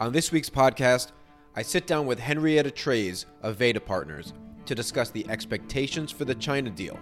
On 0.00 0.12
this 0.12 0.32
week's 0.32 0.48
podcast, 0.48 1.12
I 1.54 1.60
sit 1.60 1.86
down 1.86 2.06
with 2.06 2.18
Henrietta 2.18 2.70
Treyz 2.70 3.26
of 3.42 3.56
Veda 3.56 3.80
Partners 3.80 4.32
to 4.64 4.74
discuss 4.74 5.10
the 5.10 5.28
expectations 5.28 6.10
for 6.10 6.24
the 6.24 6.34
China 6.34 6.70
deal, 6.70 6.98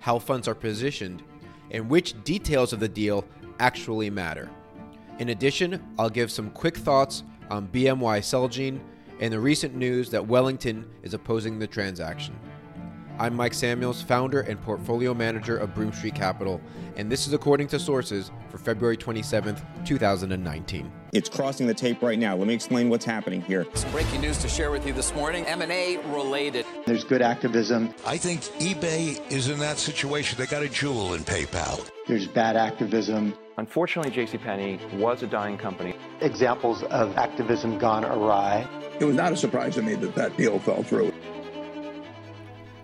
how 0.00 0.18
funds 0.18 0.48
are 0.48 0.54
positioned, 0.56 1.22
and 1.70 1.88
which 1.88 2.20
details 2.24 2.72
of 2.72 2.80
the 2.80 2.88
deal 2.88 3.24
actually 3.60 4.10
matter. 4.10 4.50
In 5.20 5.28
addition, 5.28 5.80
I'll 5.96 6.10
give 6.10 6.32
some 6.32 6.50
quick 6.50 6.76
thoughts 6.76 7.22
on 7.50 7.68
BMY 7.68 8.18
Celgene 8.18 8.80
and 9.20 9.32
the 9.32 9.38
recent 9.38 9.76
news 9.76 10.10
that 10.10 10.26
Wellington 10.26 10.90
is 11.04 11.14
opposing 11.14 11.56
the 11.56 11.68
transaction. 11.68 12.36
I'm 13.20 13.36
Mike 13.36 13.52
Samuels, 13.52 14.00
founder 14.00 14.40
and 14.40 14.58
portfolio 14.62 15.12
manager 15.12 15.58
of 15.58 15.74
Broom 15.74 15.92
Street 15.92 16.14
Capital, 16.14 16.58
and 16.96 17.12
this 17.12 17.26
is 17.26 17.34
according 17.34 17.68
to 17.68 17.78
sources 17.78 18.30
for 18.48 18.56
February 18.56 18.96
27th, 18.96 19.60
2019. 19.84 20.90
It's 21.12 21.28
crossing 21.28 21.66
the 21.66 21.74
tape 21.74 22.00
right 22.00 22.18
now. 22.18 22.34
Let 22.34 22.48
me 22.48 22.54
explain 22.54 22.88
what's 22.88 23.04
happening 23.04 23.42
here. 23.42 23.66
Some 23.74 23.90
breaking 23.90 24.22
news 24.22 24.38
to 24.38 24.48
share 24.48 24.70
with 24.70 24.86
you 24.86 24.94
this 24.94 25.14
morning. 25.14 25.44
M&A 25.44 25.98
related. 26.14 26.64
There's 26.86 27.04
good 27.04 27.20
activism. 27.20 27.94
I 28.06 28.16
think 28.16 28.40
eBay 28.58 29.20
is 29.30 29.50
in 29.50 29.58
that 29.58 29.76
situation. 29.76 30.38
They 30.38 30.46
got 30.46 30.62
a 30.62 30.68
jewel 30.70 31.12
in 31.12 31.20
PayPal. 31.20 31.86
There's 32.08 32.26
bad 32.26 32.56
activism. 32.56 33.34
Unfortunately, 33.58 34.10
JCPenney 34.12 34.98
was 34.98 35.22
a 35.22 35.26
dying 35.26 35.58
company. 35.58 35.94
Examples 36.22 36.84
of 36.84 37.14
activism 37.18 37.76
gone 37.76 38.06
awry. 38.06 38.66
It 38.98 39.04
was 39.04 39.14
not 39.14 39.32
a 39.32 39.36
surprise 39.36 39.74
to 39.74 39.82
me 39.82 39.94
that 39.96 40.14
that 40.14 40.38
deal 40.38 40.58
fell 40.58 40.82
through. 40.82 41.09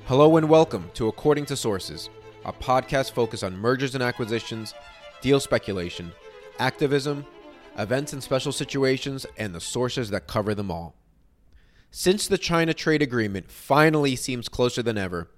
Hello 0.06 0.36
and 0.36 0.48
welcome 0.48 0.88
to 0.94 1.08
According 1.08 1.46
to 1.46 1.56
Sources, 1.56 2.10
a 2.44 2.52
podcast 2.52 3.10
focused 3.10 3.42
on 3.42 3.56
mergers 3.56 3.96
and 3.96 4.04
acquisitions, 4.04 4.72
deal 5.20 5.40
speculation, 5.40 6.12
activism, 6.60 7.26
events 7.76 8.12
and 8.12 8.22
special 8.22 8.52
situations, 8.52 9.26
and 9.36 9.52
the 9.52 9.60
sources 9.60 10.10
that 10.10 10.28
cover 10.28 10.54
them 10.54 10.70
all. 10.70 10.94
Since 11.90 12.28
the 12.28 12.38
China 12.38 12.72
trade 12.72 13.02
agreement 13.02 13.50
finally 13.50 14.14
seems 14.14 14.48
closer 14.48 14.80
than 14.80 14.96
ever, 14.96 15.28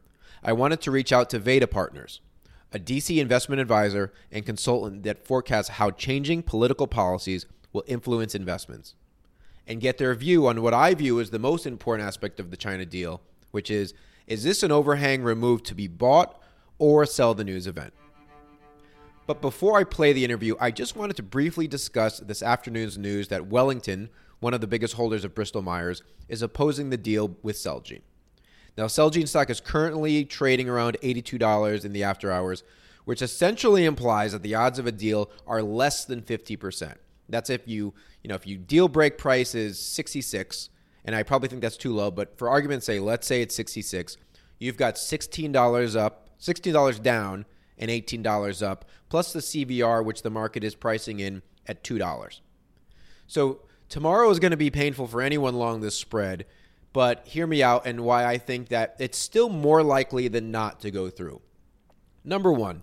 I 0.44 0.52
wanted 0.52 0.82
to 0.82 0.90
reach 0.90 1.14
out 1.14 1.30
to 1.30 1.38
Veda 1.38 1.66
Partners, 1.66 2.20
a 2.70 2.78
DC 2.78 3.16
investment 3.16 3.62
advisor 3.62 4.12
and 4.30 4.44
consultant 4.44 5.02
that 5.04 5.24
forecasts 5.26 5.70
how 5.70 5.92
changing 5.92 6.42
political 6.42 6.86
policies 6.86 7.46
will 7.72 7.84
influence 7.86 8.34
investments, 8.34 8.96
and 9.66 9.80
get 9.80 9.96
their 9.96 10.14
view 10.14 10.46
on 10.46 10.60
what 10.60 10.74
I 10.74 10.92
view 10.92 11.20
as 11.20 11.30
the 11.30 11.38
most 11.38 11.66
important 11.66 12.06
aspect 12.06 12.38
of 12.38 12.50
the 12.50 12.58
China 12.58 12.84
deal, 12.84 13.22
which 13.50 13.70
is 13.70 13.94
is 14.28 14.44
this 14.44 14.62
an 14.62 14.70
overhang 14.70 15.22
removed 15.22 15.64
to 15.66 15.74
be 15.74 15.88
bought 15.88 16.40
or 16.78 17.06
sell 17.06 17.34
the 17.34 17.44
news 17.44 17.66
event? 17.66 17.94
But 19.26 19.40
before 19.40 19.78
I 19.78 19.84
play 19.84 20.12
the 20.12 20.24
interview, 20.24 20.54
I 20.60 20.70
just 20.70 20.96
wanted 20.96 21.16
to 21.16 21.22
briefly 21.22 21.66
discuss 21.66 22.20
this 22.20 22.42
afternoon's 22.42 22.96
news 22.96 23.28
that 23.28 23.46
Wellington, 23.46 24.10
one 24.40 24.54
of 24.54 24.60
the 24.60 24.66
biggest 24.66 24.94
holders 24.94 25.24
of 25.24 25.34
Bristol 25.34 25.62
Myers, 25.62 26.02
is 26.28 26.42
opposing 26.42 26.90
the 26.90 26.96
deal 26.96 27.36
with 27.42 27.56
Celgene. 27.56 28.02
Now, 28.76 28.84
Celgene 28.84 29.26
stock 29.26 29.50
is 29.50 29.60
currently 29.60 30.24
trading 30.24 30.68
around 30.68 30.98
$82 31.02 31.84
in 31.84 31.92
the 31.92 32.04
after 32.04 32.30
hours, 32.30 32.62
which 33.06 33.22
essentially 33.22 33.86
implies 33.86 34.32
that 34.32 34.42
the 34.42 34.54
odds 34.54 34.78
of 34.78 34.86
a 34.86 34.92
deal 34.92 35.30
are 35.46 35.62
less 35.62 36.04
than 36.04 36.20
50%. 36.20 36.94
That's 37.30 37.50
if 37.50 37.66
you, 37.66 37.94
you 38.22 38.28
know, 38.28 38.34
if 38.34 38.46
you 38.46 38.56
deal 38.56 38.88
break 38.88 39.18
price 39.18 39.54
is 39.54 39.78
66 39.78 40.70
and 41.08 41.16
I 41.16 41.22
probably 41.22 41.48
think 41.48 41.62
that's 41.62 41.78
too 41.78 41.94
low, 41.94 42.10
but 42.10 42.36
for 42.36 42.50
argument's 42.50 42.84
sake, 42.84 43.00
let's 43.00 43.26
say 43.26 43.40
it's 43.40 43.54
66. 43.54 44.18
You've 44.58 44.76
got 44.76 44.96
$16 44.96 45.96
up, 45.96 46.28
$16 46.38 47.02
down, 47.02 47.46
and 47.78 47.90
$18 47.90 48.62
up, 48.62 48.84
plus 49.08 49.32
the 49.32 49.38
CVR, 49.38 50.04
which 50.04 50.20
the 50.20 50.28
market 50.28 50.62
is 50.62 50.74
pricing 50.74 51.18
in 51.18 51.40
at 51.66 51.82
$2. 51.82 52.40
So 53.26 53.62
tomorrow 53.88 54.28
is 54.28 54.38
going 54.38 54.50
to 54.50 54.58
be 54.58 54.68
painful 54.68 55.06
for 55.06 55.22
anyone 55.22 55.54
along 55.54 55.80
this 55.80 55.96
spread, 55.96 56.44
but 56.92 57.26
hear 57.26 57.46
me 57.46 57.62
out 57.62 57.86
and 57.86 58.00
why 58.00 58.26
I 58.26 58.36
think 58.36 58.68
that 58.68 58.94
it's 58.98 59.16
still 59.16 59.48
more 59.48 59.82
likely 59.82 60.28
than 60.28 60.50
not 60.50 60.78
to 60.80 60.90
go 60.90 61.08
through. 61.08 61.40
Number 62.22 62.52
one, 62.52 62.82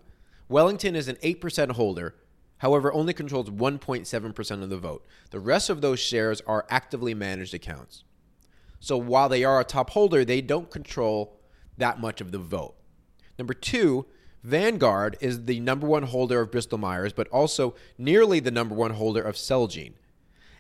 Wellington 0.50 0.96
is 0.96 1.08
an 1.08 1.18
8% 1.18 1.74
holder, 1.74 2.16
however, 2.58 2.92
only 2.92 3.14
controls 3.14 3.52
1.7% 3.52 4.64
of 4.64 4.70
the 4.72 4.78
vote. 4.78 5.06
The 5.30 5.40
rest 5.40 5.70
of 5.70 5.82
those 5.82 6.00
shares 6.00 6.42
are 6.48 6.66
actively 6.72 7.14
managed 7.14 7.54
accounts. 7.54 8.04
So 8.86 9.00
while 9.00 9.30
they 9.30 9.44
are 9.44 9.60
a 9.60 9.64
top 9.64 9.90
holder, 9.90 10.24
they 10.24 10.42
don't 10.42 10.70
control 10.70 11.40
that 11.76 12.00
much 12.00 12.22
of 12.22 12.32
the 12.32 12.38
vote. 12.38 12.76
Number 13.40 13.56
two, 13.56 14.06
Vanguard 14.44 15.18
is 15.20 15.46
the 15.46 15.60
number 15.60 15.88
one 15.88 16.04
holder 16.04 16.40
of 16.40 16.52
Bristol 16.52 16.78
Myers, 16.78 17.12
but 17.12 17.28
also 17.30 17.74
nearly 17.98 18.40
the 18.40 18.52
number 18.52 18.76
one 18.76 18.92
holder 18.92 19.24
of 19.24 19.38
Celgene. 19.38 19.94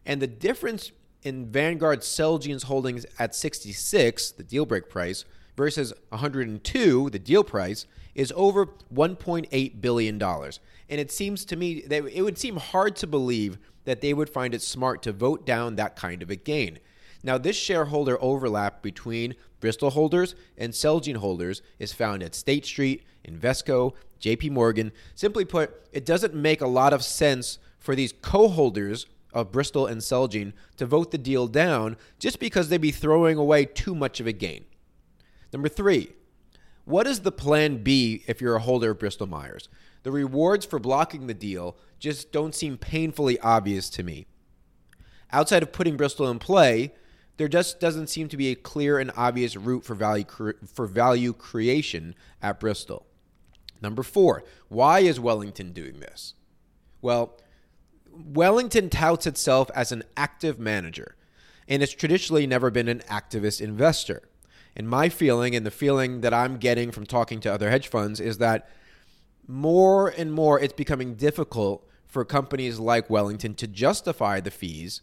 And 0.07 0.23
the 0.23 0.25
difference 0.25 0.91
in 1.21 1.51
Vanguard 1.51 1.99
Celgene's 1.99 2.63
holdings 2.63 3.05
at 3.19 3.35
66, 3.35 4.31
the 4.31 4.43
deal 4.43 4.65
break 4.65 4.89
price, 4.89 5.23
versus 5.55 5.93
102, 6.09 7.11
the 7.11 7.19
deal 7.19 7.43
price, 7.43 7.85
is 8.15 8.33
over 8.35 8.65
$1.8 8.91 9.81
billion. 9.81 10.19
And 10.19 10.51
it 10.89 11.11
seems 11.11 11.45
to 11.45 11.55
me 11.55 11.81
that 11.81 12.03
it 12.07 12.23
would 12.23 12.39
seem 12.39 12.57
hard 12.57 12.95
to 12.95 13.05
believe 13.05 13.59
that 13.83 14.01
they 14.01 14.15
would 14.15 14.31
find 14.31 14.55
it 14.55 14.63
smart 14.63 15.03
to 15.03 15.11
vote 15.11 15.45
down 15.45 15.75
that 15.75 15.95
kind 15.95 16.23
of 16.23 16.31
a 16.31 16.35
gain. 16.35 16.79
Now, 17.25 17.39
this 17.39 17.57
shareholder 17.57 18.21
overlap 18.21 18.83
between 18.83 19.33
Bristol 19.59 19.89
holders 19.89 20.35
and 20.59 20.71
Celgene 20.73 21.17
holders 21.17 21.63
is 21.79 21.91
found 21.91 22.21
at 22.21 22.35
State 22.35 22.67
Street, 22.67 23.03
Invesco, 23.27 23.93
JP 24.21 24.51
Morgan. 24.51 24.91
Simply 25.15 25.43
put, 25.43 25.73
it 25.91 26.05
doesn't 26.05 26.35
make 26.35 26.61
a 26.61 26.67
lot 26.67 26.93
of 26.93 27.03
sense 27.03 27.57
for 27.79 27.95
these 27.95 28.13
co 28.21 28.47
holders 28.47 29.07
of 29.33 29.51
Bristol 29.51 29.87
and 29.87 30.01
Celgene 30.01 30.53
to 30.77 30.85
vote 30.85 31.09
the 31.09 31.17
deal 31.17 31.47
down 31.47 31.97
just 32.19 32.39
because 32.39 32.69
they'd 32.69 32.79
be 32.79 32.91
throwing 32.91 33.39
away 33.39 33.65
too 33.65 33.95
much 33.95 34.19
of 34.19 34.27
a 34.27 34.31
gain. 34.31 34.65
Number 35.51 35.67
three, 35.67 36.11
what 36.85 37.07
is 37.07 37.21
the 37.21 37.31
plan 37.31 37.81
B 37.81 38.23
if 38.27 38.39
you're 38.39 38.55
a 38.55 38.61
holder 38.61 38.91
of 38.91 38.99
Bristol 38.99 39.25
Myers? 39.25 39.67
The 40.03 40.11
rewards 40.11 40.63
for 40.63 40.77
blocking 40.77 41.25
the 41.25 41.33
deal 41.33 41.75
just 41.97 42.31
don't 42.31 42.53
seem 42.53 42.77
painfully 42.77 43.39
obvious 43.39 43.89
to 43.89 44.03
me. 44.03 44.27
Outside 45.31 45.63
of 45.63 45.71
putting 45.71 45.97
Bristol 45.97 46.29
in 46.29 46.37
play, 46.37 46.93
there 47.37 47.47
just 47.47 47.79
doesn't 47.79 48.07
seem 48.07 48.27
to 48.29 48.37
be 48.37 48.51
a 48.51 48.55
clear 48.55 48.99
and 48.99 49.11
obvious 49.15 49.55
route 49.55 49.83
for 49.83 49.95
value 49.95 50.25
for 50.71 50.87
value 50.87 51.33
creation 51.33 52.15
at 52.41 52.59
Bristol. 52.59 53.05
Number 53.81 54.03
4, 54.03 54.43
why 54.69 54.99
is 54.99 55.19
Wellington 55.19 55.73
doing 55.73 55.99
this? 55.99 56.33
Well, 57.01 57.37
Wellington 58.11 58.89
touts 58.89 59.27
itself 59.27 59.69
as 59.75 59.91
an 59.91 60.03
active 60.15 60.57
manager, 60.57 61.15
and 61.67 61.83
it's 61.83 61.93
traditionally 61.93 62.47
never 62.47 62.71
been 62.71 62.87
an 62.87 62.99
activist 63.09 63.59
investor. 63.59 64.23
And 64.75 64.89
my 64.89 65.09
feeling 65.09 65.55
and 65.55 65.65
the 65.65 65.71
feeling 65.71 66.21
that 66.21 66.33
I'm 66.33 66.57
getting 66.57 66.91
from 66.91 67.05
talking 67.05 67.39
to 67.41 67.53
other 67.53 67.69
hedge 67.69 67.87
funds 67.87 68.19
is 68.19 68.37
that 68.39 68.69
more 69.47 70.09
and 70.09 70.33
more 70.33 70.59
it's 70.59 70.73
becoming 70.73 71.15
difficult 71.15 71.87
for 72.07 72.25
companies 72.25 72.79
like 72.79 73.09
Wellington 73.09 73.55
to 73.55 73.67
justify 73.67 74.39
the 74.39 74.51
fees 74.51 75.01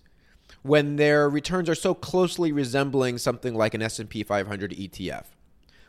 when 0.62 0.96
their 0.96 1.28
returns 1.28 1.68
are 1.68 1.74
so 1.74 1.94
closely 1.94 2.52
resembling 2.52 3.18
something 3.18 3.54
like 3.54 3.74
an 3.74 3.82
S&P 3.82 4.22
500 4.22 4.72
ETF. 4.72 5.24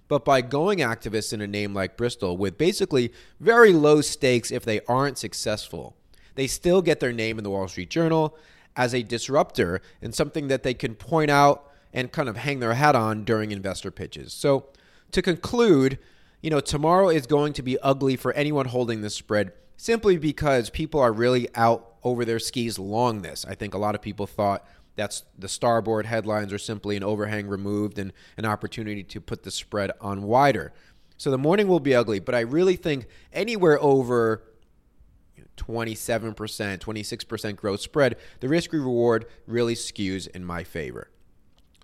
But 0.08 0.26
by 0.26 0.42
going 0.42 0.80
activists 0.80 1.34
in 1.34 1.42
a 1.42 1.48
name 1.48 1.74
like 1.74 1.98
Bristol 1.98 2.38
with 2.38 2.58
basically 2.58 3.12
very 3.40 3.74
low 3.74 4.02
stakes 4.02 4.52
if 4.52 4.64
they 4.64 4.82
aren't 4.88 5.18
successful, 5.18 5.96
they 6.36 6.48
still 6.48 6.82
get 6.82 7.00
their 7.00 7.14
name 7.14 7.38
in 7.38 7.44
the 7.44 7.50
Wall 7.50 7.68
Street 7.68 7.90
Journal 7.90 8.38
as 8.76 8.94
a 8.94 9.04
disruptor 9.04 9.82
and 10.02 10.14
something 10.14 10.48
that 10.48 10.64
they 10.64 10.74
can 10.74 10.96
point 10.96 11.32
out 11.32 11.70
and 11.94 12.12
kind 12.12 12.28
of 12.28 12.38
hang 12.38 12.60
their 12.60 12.74
hat 12.74 12.96
on 12.96 13.24
during 13.24 13.52
investor 13.52 13.92
pitches. 13.92 14.34
So, 14.34 14.68
to 15.12 15.22
conclude, 15.22 16.00
you 16.42 16.50
know, 16.50 16.60
tomorrow 16.60 17.10
is 17.10 17.28
going 17.28 17.54
to 17.54 17.62
be 17.62 17.78
ugly 17.80 18.16
for 18.16 18.34
anyone 18.34 18.66
holding 18.66 19.02
this 19.02 19.16
spread 19.16 19.54
simply 19.78 20.18
because 20.18 20.70
people 20.70 21.00
are 21.00 21.14
really 21.14 21.48
out 21.56 21.93
over 22.04 22.26
their 22.26 22.40
skis 22.40 22.78
long 22.78 23.22
this. 23.22 23.46
I 23.46 23.56
think 23.56 23.74
a 23.74 23.78
lot 23.78 23.96
of 23.96 24.02
people 24.02 24.28
thought 24.28 24.66
that's 24.96 25.24
the 25.38 25.50
starboard 25.50 26.06
headlines 26.06 26.54
are 26.54 26.60
simply 26.60 26.96
an 26.96 27.04
overhang 27.04 27.48
removed 27.48 27.98
and 27.98 28.14
an 28.38 28.46
opportunity 28.46 29.04
to 29.04 29.22
put 29.22 29.44
the 29.44 29.52
spread 29.52 29.92
on 30.00 30.24
wider. 30.24 30.74
So 31.18 31.32
the 31.32 31.38
morning 31.38 31.68
will 31.68 31.80
be 31.80 31.96
ugly, 31.96 32.20
but 32.20 32.36
I 32.36 32.42
really 32.42 32.76
think 32.76 33.08
anywhere 33.32 33.82
over 33.82 34.44
27%, 35.58 36.36
26% 36.36 37.56
gross 37.56 37.82
spread, 37.82 38.18
the 38.40 38.50
risk 38.50 38.74
reward 38.74 39.26
really 39.48 39.76
skews 39.76 40.28
in 40.28 40.44
my 40.44 40.64
favor. 40.64 41.10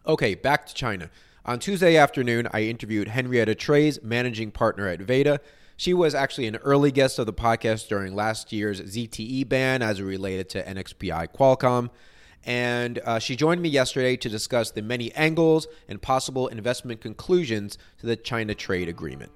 Okay, 0.05 0.35
back 0.35 0.65
to 0.67 0.73
China. 0.73 1.09
On 1.45 1.59
Tuesday 1.59 1.95
afternoon, 1.95 2.47
I 2.51 2.63
interviewed 2.63 3.07
Henrietta 3.07 3.55
Treyz, 3.55 4.03
managing 4.03 4.51
partner 4.51 4.87
at 4.87 5.01
Veda. 5.01 5.39
She 5.79 5.93
was 5.93 6.13
actually 6.13 6.47
an 6.47 6.57
early 6.57 6.91
guest 6.91 7.19
of 7.19 7.25
the 7.25 7.31
podcast 7.31 7.87
during 7.87 8.13
last 8.13 8.51
year's 8.51 8.81
ZTE 8.81 9.47
ban 9.47 9.81
as 9.81 10.01
it 10.01 10.03
related 10.03 10.49
to 10.49 10.61
NXPI 10.61 11.29
Qualcomm. 11.33 11.89
And 12.43 12.99
uh, 13.05 13.19
she 13.19 13.37
joined 13.37 13.61
me 13.61 13.69
yesterday 13.69 14.17
to 14.17 14.27
discuss 14.27 14.71
the 14.71 14.81
many 14.81 15.13
angles 15.13 15.67
and 15.87 16.01
possible 16.01 16.49
investment 16.49 16.99
conclusions 16.99 17.77
to 17.99 18.07
the 18.07 18.17
China 18.17 18.53
trade 18.55 18.89
agreement. 18.89 19.31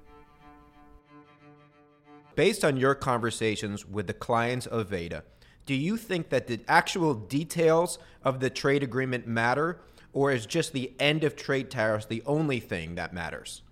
Based 2.34 2.62
on 2.62 2.76
your 2.76 2.94
conversations 2.94 3.86
with 3.86 4.06
the 4.06 4.12
clients 4.12 4.66
of 4.66 4.90
Veda, 4.90 5.24
Do 5.64 5.74
you 5.74 5.96
think 5.96 6.28
that 6.28 6.46
the 6.46 6.60
actual 6.68 7.14
details 7.14 7.98
of 8.22 8.40
the 8.40 8.50
trade 8.50 8.82
agreement 8.82 9.26
matter, 9.26 9.80
or 10.12 10.30
is 10.30 10.44
just 10.44 10.74
the 10.74 10.92
end 10.98 11.24
of 11.24 11.36
trade 11.36 11.70
tariffs 11.70 12.04
the 12.04 12.22
only 12.26 12.60
thing 12.60 12.96
that 12.96 13.14
matters? 13.14 13.62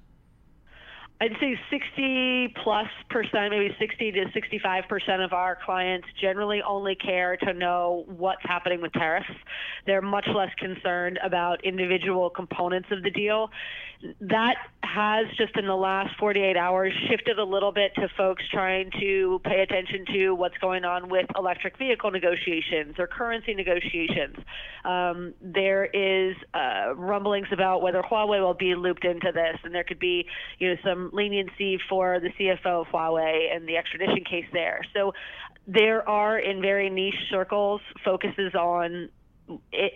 I'd 1.23 1.37
say 1.39 1.57
60 1.71 2.53
plus 2.65 2.89
percent, 3.09 3.51
maybe 3.51 3.73
60 3.79 4.11
to 4.11 4.25
65 4.35 4.85
percent 4.89 5.23
of 5.23 5.33
our 5.33 5.57
clients 5.65 6.09
generally 6.21 6.61
only 6.67 6.97
care 6.97 7.37
to 7.37 7.53
know 7.53 8.03
what's 8.09 8.43
happening 8.43 8.83
with 8.83 8.93
tariffs. 8.93 9.31
They're 9.87 10.03
much 10.03 10.27
less 10.35 10.51
concerned 10.59 11.21
about 11.25 11.65
individual 11.65 12.29
components 12.29 12.89
of 12.91 13.05
the 13.05 13.11
deal 13.11 13.51
that 14.19 14.57
has 14.83 15.27
just 15.37 15.57
in 15.57 15.67
the 15.67 15.77
last 15.77 16.15
48 16.19 16.57
hours 16.57 16.93
shifted 17.09 17.39
a 17.39 17.45
little 17.45 17.73
bit 17.73 17.95
to 17.95 18.09
folks 18.17 18.43
trying 18.53 18.91
to 19.01 19.41
pay 19.45 19.61
attention 19.61 20.05
to 20.13 20.33
what's 20.33 20.57
going 20.59 20.85
on 20.85 21.09
with 21.09 21.27
electric 21.37 21.79
vehicle 21.79 22.11
negotiations 22.11 22.97
or 22.99 23.07
currency 23.07 23.55
negotiations. 23.55 24.37
Um, 24.85 25.35
there 25.41 25.85
is 25.85 26.37
uh, 26.53 26.95
rumblings 26.95 27.49
about 27.53 27.83
whether 27.83 28.03
Huawei 28.03 28.41
will 28.41 28.55
be 28.55 28.75
looped 28.75 29.05
into 29.05 29.31
this, 29.33 29.59
and 29.65 29.75
there 29.75 29.85
could 29.85 30.01
be, 30.01 30.27
you 30.59 30.71
know, 30.71 30.77
some 30.85 31.11
leniency 31.13 31.79
for 31.89 32.21
the 32.21 32.31
CFO 32.31 32.83
of 32.83 32.87
Huawei 32.89 33.55
and 33.55 33.69
the 33.69 33.77
extradition 33.77 34.25
case 34.25 34.47
there. 34.53 34.81
So 34.95 35.13
there 35.67 36.07
are 36.09 36.39
in 36.39 36.61
very 36.61 36.91
niche 36.91 37.15
circles 37.31 37.81
focuses 38.05 38.55
on 38.55 39.11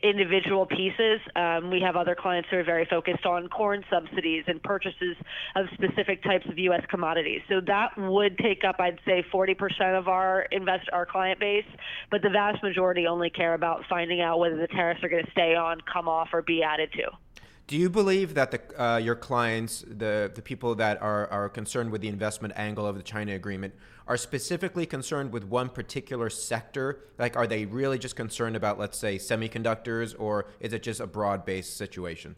individual 0.03 0.67
pieces. 0.67 1.21
Um, 1.35 1.71
we 1.71 1.81
have 1.81 1.97
other 1.97 2.15
clients 2.15 2.49
who 2.51 2.57
are 2.57 2.65
very 2.65 2.87
focused 2.87 3.25
on 3.27 3.49
corn 3.49 3.85
subsidies 3.91 4.45
and 4.47 4.63
purchases 4.63 5.17
of 5.55 5.67
specific 5.75 6.23
types 6.23 6.47
of 6.49 6.59
U.S. 6.59 6.83
commodities. 6.91 7.41
So 7.49 7.61
that 7.67 7.91
would 7.97 8.39
take 8.39 8.65
up, 8.65 8.77
I'd 8.79 8.99
say, 9.05 9.25
40% 9.33 9.99
of 9.99 10.09
our 10.09 10.43
invest 10.51 10.89
our 10.93 11.07
client 11.07 11.41
base, 11.41 11.65
but 12.11 12.23
the 12.23 12.31
vast 12.31 12.63
majority 12.63 13.07
only 13.07 13.31
care 13.31 13.55
about 13.55 13.85
finding 13.89 14.21
out 14.21 14.39
whether 14.39 14.57
the 14.57 14.69
tariffs 14.69 15.03
are 15.03 15.09
going 15.09 15.25
to 15.25 15.31
stay 15.31 15.55
on, 15.55 15.79
come 15.93 16.09
off, 16.09 16.29
or 16.33 16.43
be 16.43 16.63
added 16.63 16.93
to. 16.93 17.26
Do 17.67 17.77
you 17.77 17.91
believe 17.91 18.35
that 18.35 18.53
the, 18.53 18.81
uh, 18.81 18.97
your 18.99 19.17
clients, 19.17 19.85
the, 19.89 20.31
the 20.33 20.41
people 20.41 20.77
that 20.77 21.03
are, 21.03 21.27
are 21.33 21.49
concerned 21.49 21.91
with 21.91 22.01
the 22.01 22.07
investment 22.07 22.55
angle 22.57 22.87
of 22.87 22.97
the 22.97 23.03
China 23.03 23.35
agreement, 23.35 23.75
are 24.07 24.17
specifically 24.17 24.87
concerned 24.87 25.33
with 25.33 25.43
one 25.43 25.69
particular 25.69 26.31
sector? 26.31 27.01
Like, 27.19 27.37
are 27.37 27.49
they 27.49 27.65
really 27.65 27.99
just 27.99 28.15
concerned 28.15 28.55
about, 28.55 28.79
let's 28.79 28.97
say, 28.97 29.17
semiconductors, 29.17 30.15
or 30.17 30.47
is 30.61 30.73
it 30.73 30.85
just 30.85 31.01
a 31.01 31.09
broad 31.09 31.45
based 31.45 31.77
situation? 31.77 32.37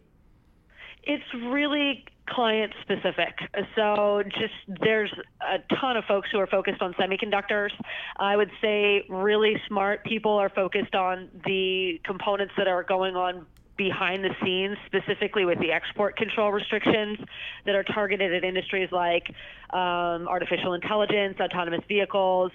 It's 1.03 1.23
really 1.35 2.05
client 2.27 2.73
specific. 2.81 3.37
So 3.75 4.23
just 4.23 4.79
there's 4.81 5.13
a 5.41 5.59
ton 5.75 5.95
of 5.95 6.05
folks 6.05 6.29
who 6.31 6.39
are 6.39 6.47
focused 6.47 6.81
on 6.81 6.93
semiconductors. 6.93 7.69
I 8.17 8.35
would 8.35 8.51
say 8.61 9.05
really 9.09 9.61
smart 9.67 10.03
people 10.05 10.33
are 10.33 10.49
focused 10.49 10.95
on 10.95 11.29
the 11.45 11.99
components 12.03 12.53
that 12.57 12.67
are 12.67 12.83
going 12.83 13.15
on 13.15 13.45
behind 13.79 14.25
the 14.25 14.35
scenes, 14.43 14.77
specifically 14.85 15.45
with 15.45 15.57
the 15.59 15.71
export 15.71 16.17
control 16.17 16.51
restrictions 16.51 17.17
that 17.65 17.75
are 17.75 17.83
targeted 17.83 18.33
at 18.33 18.43
industries 18.43 18.89
like 18.91 19.23
um, 19.69 20.27
artificial 20.27 20.73
intelligence, 20.73 21.37
autonomous 21.39 21.81
vehicles, 21.87 22.51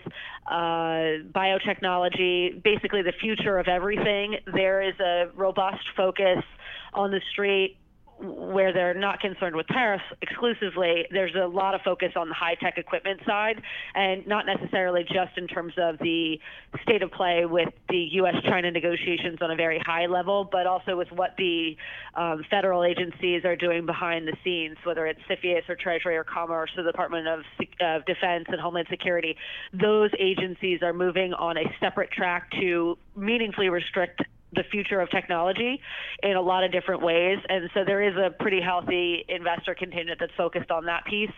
uh, 0.47 1.25
biotechnology, 1.33 2.63
basically 2.63 3.01
the 3.01 3.15
future 3.23 3.59
of 3.59 3.69
everything. 3.69 4.37
There 4.55 4.83
is 4.83 4.95
a 5.01 5.31
robust 5.35 5.85
focus 5.97 6.45
on 6.93 7.11
the 7.11 7.23
street 7.33 7.79
where 8.21 8.73
they're 8.73 8.95
not 8.95 9.21
concerned 9.21 9.57
with 9.57 9.67
tariffs 9.69 10.05
exclusively, 10.23 11.07
there's 11.11 11.35
a 11.35 11.47
lot 11.47 11.75
of 11.75 11.81
focus 11.83 12.13
on 12.17 12.29
the 12.29 12.35
high 12.35 12.55
tech 12.55 12.79
equipment 12.79 13.21
side, 13.27 13.61
and 13.95 14.27
not 14.27 14.47
necessarily 14.47 15.03
just 15.03 15.37
in 15.37 15.47
terms 15.47 15.73
of 15.79 15.99
the 15.99 16.39
state 16.83 17.03
of 17.03 17.11
play 17.11 17.45
with 17.45 17.69
the 17.89 18.09
U.S. 18.13 18.35
China 18.45 18.71
negotiations 18.71 19.39
on 19.41 19.51
a 19.51 19.57
very 19.57 19.81
high 19.85 20.07
level, 20.07 20.49
but 20.51 20.67
also 20.67 20.97
with 20.97 21.11
what 21.13 21.35
the 21.39 21.77
um, 22.15 22.45
federal 22.51 22.85
agencies 22.85 23.45
are 23.45 23.57
doing 23.57 23.87
behind 23.87 24.29
the 24.29 24.37
scenes, 24.45 24.77
whether 24.85 25.07
it's 25.07 25.21
CFIUS 25.29 25.69
or 25.69 25.77
Treasury 25.77 26.17
or 26.17 26.25
Commerce 26.25 26.71
or 26.77 26.83
the 26.83 26.93
Department 26.93 27.27
of, 27.27 27.41
of 27.81 28.05
Defense 28.07 28.47
and 28.49 28.61
Homeland 28.61 28.87
Security. 28.91 29.37
Those 29.73 30.11
agencies 30.19 30.83
are 30.83 30.93
moving 30.93 31.35
on 31.35 31.57
a 31.57 31.65
separate 31.81 32.11
track 32.11 32.51
to 32.61 32.97
meaningfully 33.17 33.69
restrict 33.69 34.23
the 34.55 34.65
future 34.71 35.01
of 35.01 35.11
technology 35.11 35.81
in 36.23 36.37
a 36.37 36.41
lot 36.41 36.65
of 36.65 36.73
different 36.73 37.03
ways. 37.03 37.39
And 37.49 37.71
so 37.75 37.85
there 37.85 38.03
is 38.03 38.15
a 38.17 38.31
pretty 38.31 38.61
healthy 38.61 39.25
investor 39.29 39.75
contingent 39.75 40.19
that's 40.21 40.33
focused 40.37 40.71
on 40.71 40.87
that 40.87 41.05
piece. 41.05 41.31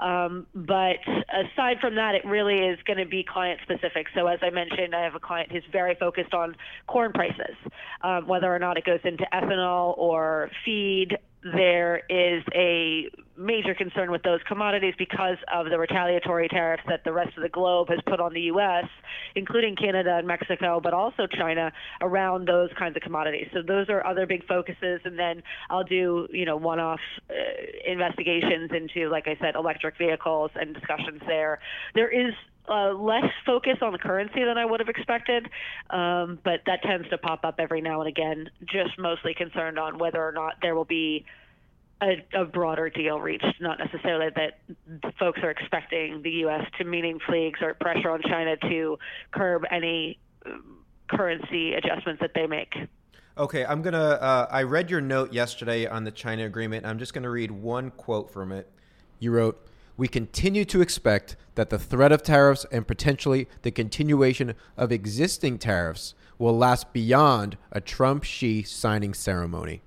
Um, 0.00 0.46
but 0.54 0.96
aside 1.32 1.78
from 1.80 1.94
that, 1.96 2.14
it 2.14 2.24
really 2.24 2.58
is 2.58 2.78
going 2.86 2.98
to 2.98 3.06
be 3.06 3.24
client 3.24 3.60
specific. 3.62 4.06
So 4.14 4.26
as 4.26 4.40
I 4.42 4.50
mentioned, 4.50 4.94
I 4.94 5.04
have 5.04 5.14
a 5.14 5.20
client 5.20 5.52
who's 5.52 5.64
very 5.70 5.94
focused 5.94 6.34
on 6.34 6.56
corn 6.86 7.12
prices, 7.12 7.56
um, 8.02 8.26
whether 8.26 8.52
or 8.54 8.58
not 8.58 8.76
it 8.76 8.84
goes 8.84 9.00
into 9.04 9.24
ethanol 9.32 9.96
or 9.98 10.50
feed 10.64 11.16
there 11.52 12.02
is 12.08 12.42
a 12.54 13.10
major 13.36 13.74
concern 13.74 14.10
with 14.10 14.22
those 14.22 14.40
commodities 14.48 14.94
because 14.98 15.36
of 15.52 15.68
the 15.68 15.78
retaliatory 15.78 16.48
tariffs 16.48 16.82
that 16.88 17.04
the 17.04 17.12
rest 17.12 17.36
of 17.36 17.42
the 17.42 17.48
globe 17.48 17.88
has 17.88 17.98
put 18.06 18.20
on 18.20 18.32
the 18.32 18.42
U.S., 18.42 18.84
including 19.34 19.76
Canada 19.76 20.16
and 20.16 20.26
Mexico, 20.26 20.80
but 20.82 20.94
also 20.94 21.26
China, 21.26 21.72
around 22.00 22.46
those 22.48 22.70
kinds 22.78 22.96
of 22.96 23.02
commodities. 23.02 23.48
So 23.52 23.60
those 23.60 23.88
are 23.88 24.06
other 24.06 24.26
big 24.26 24.46
focuses. 24.46 25.00
And 25.04 25.18
then 25.18 25.42
I'll 25.68 25.84
do, 25.84 26.28
you 26.32 26.44
know, 26.44 26.56
one-off 26.56 27.00
uh, 27.28 27.34
investigations 27.86 28.70
into, 28.74 29.10
like 29.10 29.26
I 29.26 29.36
said, 29.40 29.54
electric 29.54 29.98
vehicles 29.98 30.50
and 30.54 30.72
discussions 30.72 31.20
there. 31.26 31.58
There 31.94 32.08
is 32.08 32.32
uh, 32.68 32.92
less 32.92 33.30
focus 33.44 33.78
on 33.82 33.92
the 33.92 33.98
currency 33.98 34.44
than 34.44 34.56
I 34.56 34.64
would 34.64 34.80
have 34.80 34.88
expected, 34.88 35.48
um, 35.90 36.38
but 36.44 36.60
that 36.66 36.82
tends 36.82 37.08
to 37.10 37.18
pop 37.18 37.44
up 37.44 37.56
every 37.58 37.80
now 37.80 38.00
and 38.00 38.08
again. 38.08 38.50
Just 38.64 38.98
mostly 38.98 39.34
concerned 39.34 39.78
on 39.78 39.98
whether 39.98 40.22
or 40.22 40.32
not 40.32 40.54
there 40.62 40.74
will 40.74 40.84
be 40.84 41.24
a, 42.02 42.24
a 42.34 42.44
broader 42.44 42.90
deal 42.90 43.20
reached, 43.20 43.60
not 43.60 43.78
necessarily 43.78 44.28
that 44.36 44.60
folks 45.18 45.40
are 45.42 45.50
expecting 45.50 46.22
the 46.22 46.30
U.S. 46.30 46.64
to 46.78 46.84
meaningfully 46.84 47.46
exert 47.46 47.78
pressure 47.80 48.10
on 48.10 48.22
China 48.22 48.56
to 48.56 48.98
curb 49.30 49.64
any 49.70 50.18
um, 50.46 50.78
currency 51.08 51.74
adjustments 51.74 52.20
that 52.20 52.32
they 52.34 52.46
make. 52.46 52.74
Okay, 53.36 53.64
I'm 53.64 53.82
gonna. 53.82 53.98
Uh, 53.98 54.46
I 54.50 54.62
read 54.62 54.90
your 54.90 55.00
note 55.00 55.32
yesterday 55.32 55.86
on 55.86 56.04
the 56.04 56.12
China 56.12 56.46
agreement. 56.46 56.86
I'm 56.86 56.98
just 56.98 57.14
gonna 57.14 57.30
read 57.30 57.50
one 57.50 57.90
quote 57.90 58.30
from 58.30 58.52
it. 58.52 58.70
You 59.18 59.32
wrote 59.32 59.66
we 59.96 60.08
continue 60.08 60.64
to 60.64 60.80
expect 60.80 61.36
that 61.54 61.70
the 61.70 61.78
threat 61.78 62.12
of 62.12 62.22
tariffs 62.22 62.66
and 62.72 62.86
potentially 62.86 63.48
the 63.62 63.70
continuation 63.70 64.54
of 64.76 64.90
existing 64.90 65.58
tariffs 65.58 66.14
will 66.38 66.56
last 66.56 66.92
beyond 66.92 67.56
a 67.70 67.80
Trump 67.80 68.24
Xi 68.24 68.62
signing 68.62 69.14
ceremony. 69.14 69.82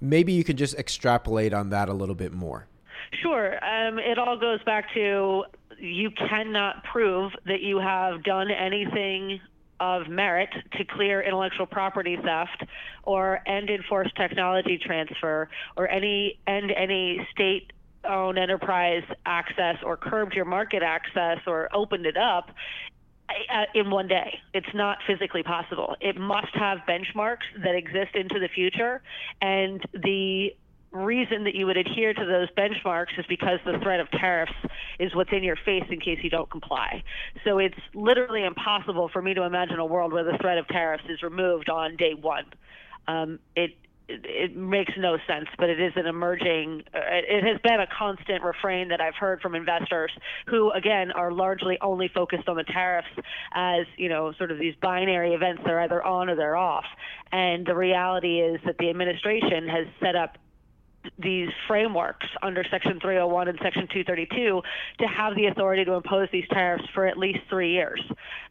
Maybe 0.00 0.32
you 0.32 0.42
can 0.42 0.56
just 0.56 0.74
extrapolate 0.74 1.54
on 1.54 1.70
that 1.70 1.88
a 1.88 1.94
little 1.94 2.16
bit 2.16 2.32
more. 2.32 2.66
Sure. 3.22 3.54
Um, 3.64 3.98
it 3.98 4.18
all 4.18 4.36
goes 4.38 4.62
back 4.64 4.92
to 4.94 5.44
you 5.78 6.10
cannot 6.10 6.82
prove 6.84 7.32
that 7.46 7.60
you 7.60 7.78
have 7.78 8.24
done 8.24 8.50
anything 8.50 9.40
of 9.80 10.08
merit 10.08 10.48
to 10.78 10.84
clear 10.84 11.20
intellectual 11.20 11.66
property 11.66 12.16
theft 12.16 12.64
or 13.02 13.40
end 13.46 13.68
enforced 13.68 14.14
technology 14.16 14.78
transfer 14.78 15.48
or 15.76 15.88
any 15.88 16.38
end 16.46 16.70
any 16.70 17.26
state 17.32 17.72
own 18.08 18.38
enterprise 18.38 19.04
access 19.26 19.76
or 19.84 19.96
curbed 19.96 20.34
your 20.34 20.44
market 20.44 20.82
access 20.82 21.38
or 21.46 21.68
opened 21.74 22.06
it 22.06 22.16
up 22.16 22.50
uh, 23.28 23.64
in 23.74 23.90
one 23.90 24.08
day. 24.08 24.40
It's 24.54 24.74
not 24.74 24.98
physically 25.06 25.42
possible. 25.42 25.96
It 26.00 26.16
must 26.16 26.54
have 26.54 26.78
benchmarks 26.88 27.46
that 27.62 27.74
exist 27.74 28.14
into 28.14 28.38
the 28.38 28.48
future, 28.48 29.02
and 29.40 29.80
the 29.92 30.54
reason 30.92 31.44
that 31.44 31.54
you 31.54 31.66
would 31.66 31.78
adhere 31.78 32.12
to 32.12 32.24
those 32.26 32.48
benchmarks 32.50 33.18
is 33.18 33.24
because 33.28 33.58
the 33.64 33.78
threat 33.78 33.98
of 33.98 34.10
tariffs 34.10 34.52
is 34.98 35.14
what's 35.14 35.32
in 35.32 35.42
your 35.42 35.56
face 35.56 35.84
in 35.90 35.98
case 36.00 36.18
you 36.22 36.28
don't 36.28 36.50
comply. 36.50 37.02
So 37.44 37.58
it's 37.58 37.78
literally 37.94 38.44
impossible 38.44 39.08
for 39.08 39.22
me 39.22 39.32
to 39.34 39.42
imagine 39.44 39.78
a 39.78 39.86
world 39.86 40.12
where 40.12 40.24
the 40.24 40.36
threat 40.38 40.58
of 40.58 40.68
tariffs 40.68 41.04
is 41.08 41.22
removed 41.22 41.70
on 41.70 41.96
day 41.96 42.12
one. 42.12 42.44
Um, 43.08 43.38
it 43.56 43.74
it 44.24 44.56
makes 44.56 44.92
no 44.96 45.18
sense, 45.26 45.48
but 45.58 45.70
it 45.70 45.80
is 45.80 45.92
an 45.96 46.06
emerging, 46.06 46.82
uh, 46.94 46.98
it 47.04 47.44
has 47.44 47.60
been 47.62 47.80
a 47.80 47.86
constant 47.86 48.42
refrain 48.42 48.88
that 48.88 49.00
I've 49.00 49.14
heard 49.14 49.40
from 49.40 49.54
investors 49.54 50.12
who, 50.46 50.70
again, 50.72 51.12
are 51.12 51.32
largely 51.32 51.78
only 51.80 52.08
focused 52.08 52.48
on 52.48 52.56
the 52.56 52.64
tariffs 52.64 53.08
as, 53.54 53.86
you 53.96 54.08
know, 54.08 54.32
sort 54.38 54.50
of 54.50 54.58
these 54.58 54.74
binary 54.80 55.34
events. 55.34 55.62
They're 55.64 55.80
either 55.80 56.02
on 56.02 56.28
or 56.28 56.36
they're 56.36 56.56
off. 56.56 56.84
And 57.30 57.66
the 57.66 57.74
reality 57.74 58.40
is 58.40 58.60
that 58.66 58.76
the 58.78 58.90
administration 58.90 59.68
has 59.68 59.86
set 60.00 60.16
up 60.16 60.38
these 61.18 61.48
frameworks 61.66 62.26
under 62.42 62.64
Section 62.70 63.00
301 63.00 63.48
and 63.48 63.58
Section 63.62 63.88
232 63.88 64.62
to 64.98 65.06
have 65.06 65.34
the 65.34 65.46
authority 65.46 65.84
to 65.84 65.92
impose 65.92 66.28
these 66.32 66.46
tariffs 66.50 66.84
for 66.94 67.06
at 67.06 67.16
least 67.16 67.40
three 67.48 67.72
years. 67.72 68.02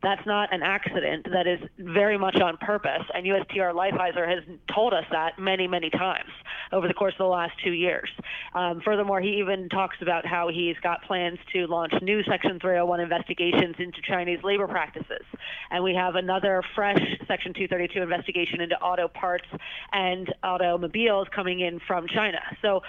That's 0.03 0.25
not 0.25 0.53
an 0.53 0.61
accident. 0.63 1.27
That 1.31 1.47
is 1.47 1.59
very 1.77 2.17
much 2.17 2.37
on 2.37 2.57
purpose, 2.57 3.03
and 3.13 3.25
USTR 3.25 3.73
Lighthizer 3.73 4.27
has 4.27 4.43
told 4.73 4.93
us 4.93 5.05
that 5.11 5.39
many, 5.39 5.67
many 5.67 5.89
times. 5.89 6.29
over 6.71 6.87
the 6.87 6.93
course 6.93 7.13
of 7.13 7.19
the 7.19 7.25
last 7.25 7.53
two 7.63 7.71
years. 7.71 8.09
Um, 8.55 8.81
furthermore, 8.83 9.21
he 9.21 9.39
even 9.39 9.69
talks 9.69 9.97
about 10.01 10.25
how 10.25 10.47
he's 10.47 10.75
got 10.81 11.03
plans 11.03 11.37
to 11.53 11.67
launch 11.67 11.93
new 12.01 12.23
Section 12.23 12.59
301 12.59 12.99
investigations 12.99 13.75
into 13.79 14.01
Chinese 14.07 14.39
labor 14.43 14.67
practices. 14.67 15.25
And 15.69 15.83
we 15.83 15.93
have 15.95 16.15
another 16.15 16.63
fresh 16.75 16.99
Section 17.27 17.53
232 17.53 18.01
investigation 18.01 18.61
into 18.61 18.75
auto 18.79 19.07
parts 19.07 19.47
and 19.91 20.33
automobiles 20.43 21.27
coming 21.35 21.59
in 21.59 21.79
from 21.87 22.07
China. 22.07 22.40
So 22.61 22.81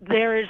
there 0.00 0.38
is, 0.38 0.48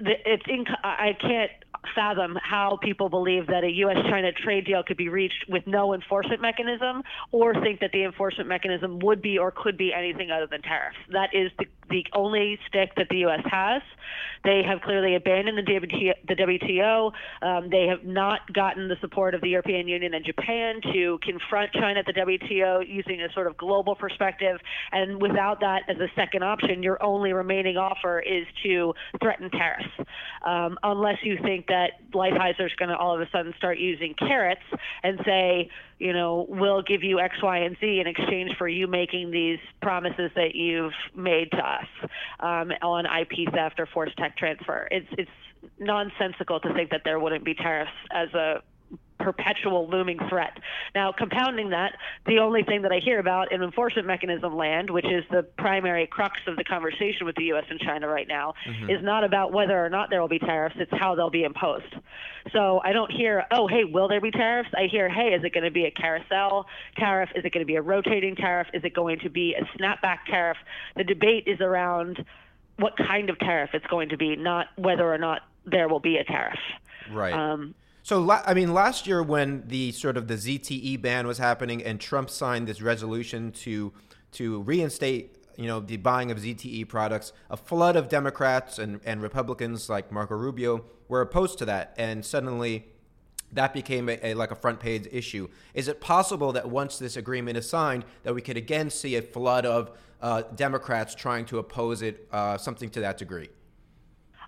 it's, 0.00 0.42
inc- 0.44 0.76
I 0.84 1.16
can't 1.20 1.50
fathom 1.94 2.38
how 2.42 2.78
people 2.80 3.08
believe 3.08 3.46
that 3.48 3.64
a 3.64 3.70
U.S. 3.70 3.96
China 4.08 4.30
trade 4.32 4.66
deal 4.66 4.82
could 4.82 4.96
be 4.96 5.08
reached 5.08 5.46
with 5.48 5.66
no 5.66 5.94
enforcement 5.94 6.40
mechanism 6.40 7.02
or 7.32 7.54
think 7.60 7.80
that 7.80 7.90
the 7.92 8.04
enforcement 8.04 8.48
mechanism 8.48 8.98
would 9.00 9.20
be 9.20 9.38
or 9.38 9.50
could 9.50 9.76
be 9.76 9.92
anything 9.92 10.30
other 10.30 10.46
than 10.46 10.62
tariffs. 10.62 10.96
That 11.10 11.34
is 11.34 11.50
the, 11.58 11.66
the 11.90 12.06
only 12.14 12.58
stick 12.68 12.92
that 12.96 13.08
the 13.10 13.18
U.S. 13.18 13.40
has. 13.50 13.82
They 14.44 14.62
have 14.62 14.80
clearly 14.80 15.14
abandoned 15.14 15.58
the 15.58 15.62
WTO. 15.62 16.12
The 16.26 16.34
WTO. 16.34 17.12
Um, 17.42 17.70
they 17.70 17.86
have 17.86 18.04
not 18.04 18.52
gotten 18.52 18.88
the 18.88 18.96
support 19.00 19.34
of 19.34 19.40
the 19.40 19.50
European 19.50 19.88
Union 19.88 20.14
and 20.14 20.24
Japan 20.24 20.80
to 20.92 21.18
confront 21.22 21.72
China 21.72 22.00
at 22.00 22.06
the 22.06 22.12
WTO 22.12 22.86
using 22.88 23.20
a 23.20 23.32
sort 23.32 23.46
of 23.46 23.56
global 23.56 23.94
perspective. 23.94 24.58
And 24.90 25.20
without 25.20 25.60
that 25.60 25.82
as 25.88 25.96
a 25.98 26.08
second 26.16 26.42
option, 26.42 26.82
your 26.82 27.02
only 27.02 27.32
remaining 27.32 27.76
offer 27.76 28.20
is 28.20 28.46
to 28.64 28.94
threaten 29.20 29.50
tariffs, 29.50 29.61
um, 30.44 30.78
unless 30.82 31.18
you 31.22 31.38
think 31.42 31.66
that 31.68 31.92
Lighthizer 32.12 32.66
is 32.66 32.72
going 32.76 32.88
to 32.88 32.96
all 32.96 33.14
of 33.14 33.20
a 33.20 33.28
sudden 33.30 33.54
start 33.56 33.78
using 33.78 34.14
carrots 34.14 34.62
and 35.02 35.20
say, 35.24 35.70
you 35.98 36.12
know, 36.12 36.46
we'll 36.48 36.82
give 36.82 37.02
you 37.02 37.20
X, 37.20 37.36
Y, 37.42 37.58
and 37.58 37.76
Z 37.80 38.00
in 38.00 38.06
exchange 38.06 38.52
for 38.58 38.68
you 38.68 38.86
making 38.86 39.30
these 39.30 39.58
promises 39.80 40.30
that 40.34 40.54
you've 40.54 40.92
made 41.14 41.50
to 41.52 41.58
us 41.58 41.86
um, 42.40 42.72
on 42.82 43.06
IP 43.06 43.52
theft 43.52 43.78
or 43.78 43.86
forced 43.86 44.16
tech 44.16 44.36
transfer. 44.36 44.88
It's 44.90 45.06
it's 45.16 45.30
nonsensical 45.78 46.60
to 46.60 46.74
think 46.74 46.90
that 46.90 47.02
there 47.04 47.20
wouldn't 47.20 47.44
be 47.44 47.54
tariffs 47.54 47.92
as 48.10 48.32
a 48.34 48.62
perpetual 49.22 49.88
looming 49.88 50.18
threat. 50.28 50.58
Now, 50.94 51.12
compounding 51.16 51.70
that, 51.70 51.92
the 52.26 52.38
only 52.38 52.62
thing 52.64 52.82
that 52.82 52.92
I 52.92 52.98
hear 52.98 53.18
about 53.18 53.52
in 53.52 53.62
enforcement 53.62 54.06
mechanism 54.06 54.56
land, 54.56 54.90
which 54.90 55.06
is 55.06 55.24
the 55.30 55.42
primary 55.42 56.06
crux 56.06 56.38
of 56.46 56.56
the 56.56 56.64
conversation 56.64 57.24
with 57.24 57.36
the 57.36 57.44
U.S. 57.44 57.64
and 57.70 57.80
China 57.80 58.08
right 58.08 58.26
now, 58.28 58.54
mm-hmm. 58.66 58.90
is 58.90 59.02
not 59.02 59.24
about 59.24 59.52
whether 59.52 59.82
or 59.82 59.88
not 59.88 60.10
there 60.10 60.20
will 60.20 60.28
be 60.28 60.38
tariffs, 60.38 60.76
it's 60.78 60.90
how 60.92 61.14
they'll 61.14 61.30
be 61.30 61.44
imposed. 61.44 61.94
So 62.52 62.80
I 62.84 62.92
don't 62.92 63.10
hear, 63.10 63.44
oh, 63.52 63.68
hey, 63.68 63.84
will 63.84 64.08
there 64.08 64.20
be 64.20 64.32
tariffs? 64.32 64.70
I 64.76 64.88
hear, 64.90 65.08
hey, 65.08 65.28
is 65.28 65.44
it 65.44 65.54
going 65.54 65.64
to 65.64 65.70
be 65.70 65.84
a 65.84 65.90
carousel 65.90 66.66
tariff? 66.96 67.30
Is 67.36 67.44
it 67.44 67.52
going 67.52 67.64
to 67.64 67.66
be 67.66 67.76
a 67.76 67.82
rotating 67.82 68.34
tariff? 68.34 68.66
Is 68.74 68.82
it 68.84 68.94
going 68.94 69.20
to 69.20 69.30
be 69.30 69.54
a 69.54 69.64
snapback 69.78 70.24
tariff? 70.26 70.56
The 70.96 71.04
debate 71.04 71.44
is 71.46 71.60
around 71.60 72.24
what 72.76 72.94
kind 72.96 73.30
of 73.30 73.38
tariff 73.38 73.70
it's 73.74 73.86
going 73.86 74.08
to 74.08 74.16
be, 74.16 74.34
not 74.34 74.66
whether 74.76 75.04
or 75.04 75.18
not 75.18 75.42
there 75.64 75.88
will 75.88 76.00
be 76.00 76.16
a 76.16 76.24
tariff. 76.24 76.58
Right. 77.12 77.32
Um, 77.32 77.74
so 78.02 78.30
I 78.30 78.54
mean, 78.54 78.74
last 78.74 79.06
year 79.06 79.22
when 79.22 79.64
the 79.68 79.92
sort 79.92 80.16
of 80.16 80.26
the 80.26 80.34
ZTE 80.34 81.00
ban 81.00 81.26
was 81.26 81.38
happening, 81.38 81.82
and 81.82 82.00
Trump 82.00 82.30
signed 82.30 82.66
this 82.66 82.82
resolution 82.82 83.52
to 83.52 83.92
to 84.32 84.62
reinstate 84.62 85.36
you 85.56 85.66
know 85.66 85.80
the 85.80 85.98
buying 85.98 86.30
of 86.30 86.38
ZTE 86.38 86.88
products, 86.88 87.32
a 87.48 87.56
flood 87.56 87.96
of 87.96 88.08
Democrats 88.08 88.78
and, 88.78 89.00
and 89.04 89.22
Republicans 89.22 89.88
like 89.88 90.10
Marco 90.10 90.34
Rubio 90.34 90.84
were 91.08 91.20
opposed 91.20 91.58
to 91.58 91.64
that, 91.66 91.94
and 91.96 92.24
suddenly 92.24 92.86
that 93.52 93.74
became 93.74 94.08
a, 94.08 94.18
a, 94.22 94.34
like 94.34 94.50
a 94.50 94.54
front 94.54 94.80
page 94.80 95.06
issue. 95.12 95.46
Is 95.74 95.86
it 95.86 96.00
possible 96.00 96.52
that 96.52 96.68
once 96.68 96.98
this 96.98 97.16
agreement 97.16 97.58
is 97.58 97.68
signed, 97.68 98.04
that 98.22 98.34
we 98.34 98.40
could 98.40 98.56
again 98.56 98.90
see 98.90 99.16
a 99.16 99.22
flood 99.22 99.66
of 99.66 99.90
uh, 100.22 100.42
Democrats 100.54 101.14
trying 101.14 101.44
to 101.46 101.58
oppose 101.58 102.02
it, 102.02 102.26
uh, 102.32 102.56
something 102.56 102.88
to 102.90 103.00
that 103.00 103.18
degree? 103.18 103.50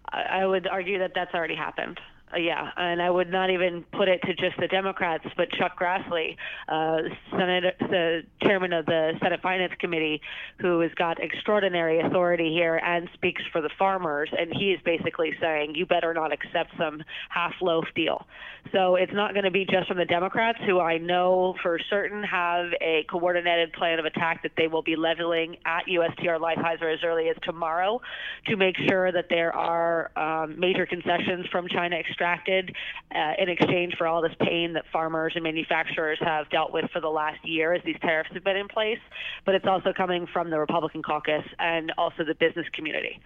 I 0.08 0.46
would 0.46 0.66
argue 0.66 0.98
that 1.00 1.12
that's 1.14 1.34
already 1.34 1.56
happened. 1.56 2.00
Uh, 2.32 2.38
yeah, 2.38 2.70
and 2.76 3.02
I 3.02 3.10
would 3.10 3.30
not 3.30 3.50
even 3.50 3.84
put 3.92 4.08
it 4.08 4.20
to 4.22 4.34
just 4.34 4.56
the 4.58 4.66
Democrats, 4.66 5.24
but 5.36 5.50
Chuck 5.52 5.78
Grassley, 5.78 6.36
uh, 6.68 6.98
Senate, 7.30 7.76
the 7.78 8.22
chairman 8.42 8.72
of 8.72 8.86
the 8.86 9.12
Senate 9.22 9.40
Finance 9.42 9.72
Committee, 9.78 10.20
who 10.58 10.80
has 10.80 10.90
got 10.94 11.22
extraordinary 11.22 12.00
authority 12.00 12.50
here 12.52 12.76
and 12.76 13.08
speaks 13.14 13.42
for 13.52 13.60
the 13.60 13.70
farmers, 13.78 14.30
and 14.36 14.52
he 14.52 14.72
is 14.72 14.80
basically 14.84 15.32
saying, 15.40 15.74
you 15.74 15.86
better 15.86 16.14
not 16.14 16.32
accept 16.32 16.72
some 16.78 17.02
half 17.28 17.52
loaf 17.60 17.84
deal. 17.94 18.26
So 18.72 18.96
it's 18.96 19.12
not 19.12 19.34
going 19.34 19.44
to 19.44 19.50
be 19.50 19.66
just 19.66 19.88
from 19.88 19.98
the 19.98 20.04
Democrats, 20.06 20.58
who 20.66 20.80
I 20.80 20.98
know 20.98 21.54
for 21.62 21.78
certain 21.90 22.22
have 22.22 22.66
a 22.80 23.04
coordinated 23.10 23.72
plan 23.74 23.98
of 23.98 24.06
attack 24.06 24.42
that 24.42 24.52
they 24.56 24.66
will 24.66 24.82
be 24.82 24.96
leveling 24.96 25.56
at 25.66 25.84
USTR 25.86 26.40
Lighthizer 26.40 26.92
as 26.92 27.00
early 27.04 27.28
as 27.28 27.36
tomorrow 27.42 28.00
to 28.46 28.56
make 28.56 28.76
sure 28.88 29.12
that 29.12 29.26
there 29.28 29.54
are 29.54 30.10
um, 30.16 30.58
major 30.58 30.86
concessions 30.86 31.46
from 31.52 31.68
China 31.68 31.96
extracted 32.14 32.74
uh, 33.14 33.32
in 33.38 33.48
exchange 33.48 33.94
for 33.98 34.06
all 34.06 34.22
this 34.22 34.34
pain 34.40 34.72
that 34.74 34.84
farmers 34.92 35.32
and 35.34 35.42
manufacturers 35.42 36.18
have 36.20 36.48
dealt 36.50 36.72
with 36.72 36.84
for 36.92 37.00
the 37.00 37.08
last 37.08 37.44
year 37.44 37.72
as 37.72 37.82
these 37.84 37.96
tariffs 38.00 38.30
have 38.32 38.44
been 38.44 38.56
in 38.56 38.68
place. 38.68 38.98
But 39.44 39.54
it's 39.54 39.66
also 39.66 39.92
coming 39.92 40.26
from 40.32 40.50
the 40.50 40.58
Republican 40.58 41.02
caucus 41.02 41.44
and 41.58 41.92
also 41.98 42.24
the 42.24 42.34
business 42.34 42.66
community. 42.72 43.20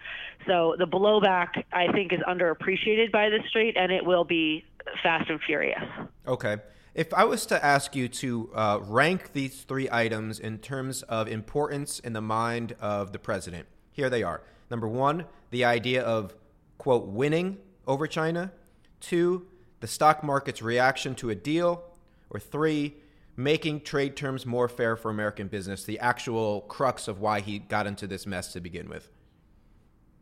So 0.47 0.75
the 0.77 0.87
blowback, 0.87 1.63
I 1.71 1.91
think, 1.91 2.11
is 2.13 2.19
underappreciated 2.27 3.11
by 3.11 3.29
the 3.29 3.39
street, 3.47 3.75
and 3.77 3.91
it 3.91 4.05
will 4.05 4.23
be 4.23 4.65
fast 5.03 5.29
and 5.29 5.39
furious. 5.45 5.83
Okay. 6.27 6.57
If 6.95 7.13
I 7.13 7.23
was 7.23 7.45
to 7.45 7.63
ask 7.63 7.95
you 7.95 8.07
to 8.09 8.49
uh, 8.55 8.79
rank 8.81 9.33
these 9.33 9.61
three 9.61 9.87
items 9.91 10.39
in 10.39 10.57
terms 10.57 11.03
of 11.03 11.27
importance 11.27 11.99
in 11.99 12.13
the 12.13 12.21
mind 12.21 12.75
of 12.79 13.13
the 13.13 13.19
president, 13.19 13.67
here 13.91 14.09
they 14.09 14.23
are. 14.23 14.41
Number 14.71 14.87
one, 14.87 15.25
the 15.51 15.63
idea 15.63 16.01
of, 16.01 16.33
quote, 16.79 17.07
winning 17.07 17.59
over 17.87 18.07
China. 18.07 18.51
Two, 18.99 19.47
the 19.79 19.87
stock 19.87 20.23
market's 20.23 20.61
reaction 20.61 21.15
to 21.15 21.29
a 21.29 21.35
deal. 21.35 21.83
Or 22.29 22.39
three, 22.39 22.95
making 23.35 23.81
trade 23.81 24.15
terms 24.15 24.45
more 24.45 24.67
fair 24.67 24.95
for 24.95 25.09
American 25.09 25.47
business, 25.47 25.83
the 25.83 25.99
actual 25.99 26.61
crux 26.61 27.07
of 27.07 27.19
why 27.19 27.39
he 27.39 27.59
got 27.59 27.87
into 27.87 28.05
this 28.05 28.27
mess 28.27 28.53
to 28.53 28.59
begin 28.59 28.89
with. 28.89 29.09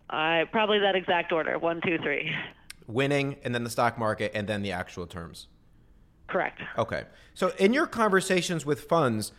Uh, 0.10 0.46
probably 0.52 0.80
that 0.80 0.96
exact 0.96 1.32
order 1.32 1.58
one, 1.60 1.82
two, 1.82 1.98
three. 1.98 2.32
Winning, 2.86 3.36
and 3.44 3.54
then 3.54 3.64
the 3.64 3.70
stock 3.70 3.98
market, 3.98 4.32
and 4.34 4.48
then 4.48 4.62
the 4.62 4.72
actual 4.72 5.06
terms. 5.06 5.48
Correct. 6.28 6.62
Okay. 6.78 7.04
So, 7.34 7.52
in 7.58 7.74
your 7.74 7.88
conversations 7.88 8.66
with 8.66 8.82
funds, 8.82 9.34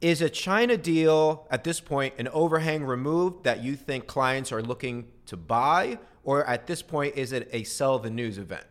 is 0.00 0.22
a 0.22 0.28
China 0.28 0.76
deal 0.76 1.46
at 1.50 1.64
this 1.64 1.80
point 1.80 2.14
an 2.18 2.28
overhang 2.28 2.84
removed 2.84 3.44
that 3.44 3.62
you 3.64 3.74
think 3.74 4.06
clients 4.06 4.52
are 4.52 4.62
looking 4.62 5.08
to 5.26 5.36
buy, 5.36 5.98
or 6.28 6.44
at 6.44 6.66
this 6.66 6.82
point, 6.82 7.16
is 7.16 7.32
it 7.32 7.48
a 7.52 7.64
sell 7.64 7.98
the 7.98 8.10
news 8.10 8.36
event? 8.36 8.66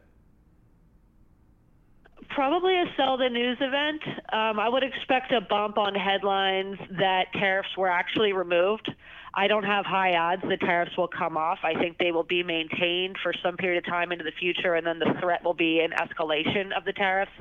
Probably 2.29 2.75
a 2.75 2.85
sell 2.95 3.17
the 3.17 3.29
news 3.29 3.57
event. 3.59 3.99
Um, 4.31 4.59
I 4.59 4.69
would 4.69 4.83
expect 4.83 5.31
a 5.31 5.41
bump 5.41 5.79
on 5.79 5.95
headlines 5.95 6.77
that 6.99 7.33
tariffs 7.33 7.75
were 7.75 7.87
actually 7.87 8.31
removed. 8.31 8.91
I 9.33 9.47
don't 9.47 9.63
have 9.63 9.85
high 9.87 10.15
odds 10.15 10.43
the 10.47 10.57
tariffs 10.57 10.95
will 10.97 11.07
come 11.07 11.35
off. 11.35 11.57
I 11.63 11.73
think 11.73 11.97
they 11.97 12.11
will 12.11 12.23
be 12.23 12.43
maintained 12.43 13.17
for 13.23 13.33
some 13.43 13.57
period 13.57 13.83
of 13.83 13.91
time 13.91 14.11
into 14.11 14.23
the 14.23 14.31
future, 14.39 14.75
and 14.75 14.85
then 14.85 14.99
the 14.99 15.15
threat 15.19 15.43
will 15.43 15.55
be 15.55 15.79
an 15.79 15.93
escalation 15.97 16.77
of 16.77 16.85
the 16.85 16.93
tariffs 16.93 17.31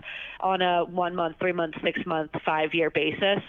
on 0.41 0.63
a 0.63 0.87
one 0.87 1.15
month, 1.15 1.37
three 1.39 1.53
month, 1.53 1.75
six 1.85 2.01
month, 2.07 2.31
five 2.43 2.73
year 2.73 2.89
basis. 2.89 3.43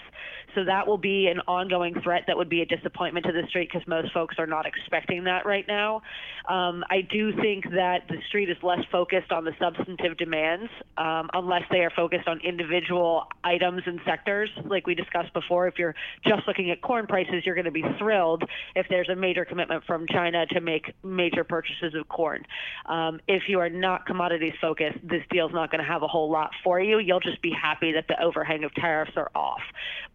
So 0.56 0.64
that 0.64 0.88
will 0.88 0.98
be 0.98 1.28
an 1.28 1.40
ongoing 1.48 2.00
threat 2.02 2.24
that 2.28 2.38
would 2.38 2.50
be 2.50 2.62
a 2.62 2.66
disappointment 2.66 3.26
to 3.26 3.32
the 3.32 3.48
street 3.48 3.70
because 3.72 3.88
most 3.88 4.12
folks 4.14 4.36
are 4.40 4.48
not 4.48 4.66
expecting 4.66 5.26
that 5.26 5.46
right 5.46 5.66
now. 5.68 6.02
Um, 6.48 6.84
I 6.90 7.02
do 7.02 7.34
think 7.36 7.70
that 7.72 8.08
the 8.08 8.18
street 8.28 8.50
is 8.50 8.58
less 8.64 8.80
focused 8.92 9.32
on 9.32 9.44
the 9.44 9.54
substantive 9.60 10.18
demands 10.18 10.72
um, 10.98 11.30
unless 11.34 11.64
they 11.70 11.80
are 11.80 11.92
focused 11.92 12.28
on 12.28 12.40
individual 12.40 13.28
items 13.44 13.84
and 13.86 14.00
sectors. 14.06 14.50
Like 14.64 14.88
we 14.88 14.96
discussed 14.96 15.34
before, 15.34 15.68
if 15.68 15.78
you're 15.78 15.96
just 16.26 16.48
looking 16.48 16.72
at 16.72 16.82
corn 16.82 17.08
prices, 17.08 17.46
you're 17.46 17.56
going 17.56 17.66
to 17.66 17.72
be 17.72 17.86
thrilled 17.98 18.44
if 18.76 18.88
there's 18.90 19.10
a 19.10 19.16
major 19.16 19.46
commitment 19.46 19.84
from 19.86 20.08
China 20.08 20.46
to 20.48 20.62
make 20.62 20.94
major 21.04 21.44
purchases 21.44 21.94
of 21.94 22.08
corn. 22.08 22.46
Um, 22.86 23.20
if 23.28 23.44
you 23.48 23.60
are 23.60 23.70
not 23.70 24.06
commodities 24.06 24.54
focused, 24.62 25.00
this 25.04 25.24
deal 25.30 25.48
is 25.48 25.54
not 25.54 25.72
going 25.72 25.84
to 25.84 25.88
have 25.88 26.04
a 26.04 26.08
whole 26.08 26.32
lot 26.32 26.52
for 26.64 26.80
you. 26.80 27.00
You'll 27.00 27.20
just 27.20 27.42
be 27.42 27.52
happy 27.52 27.92
that 27.94 28.08
the 28.08 28.22
overhang 28.22 28.64
of 28.64 28.74
tariffs 28.74 29.12
are 29.16 29.30
off. 29.36 29.62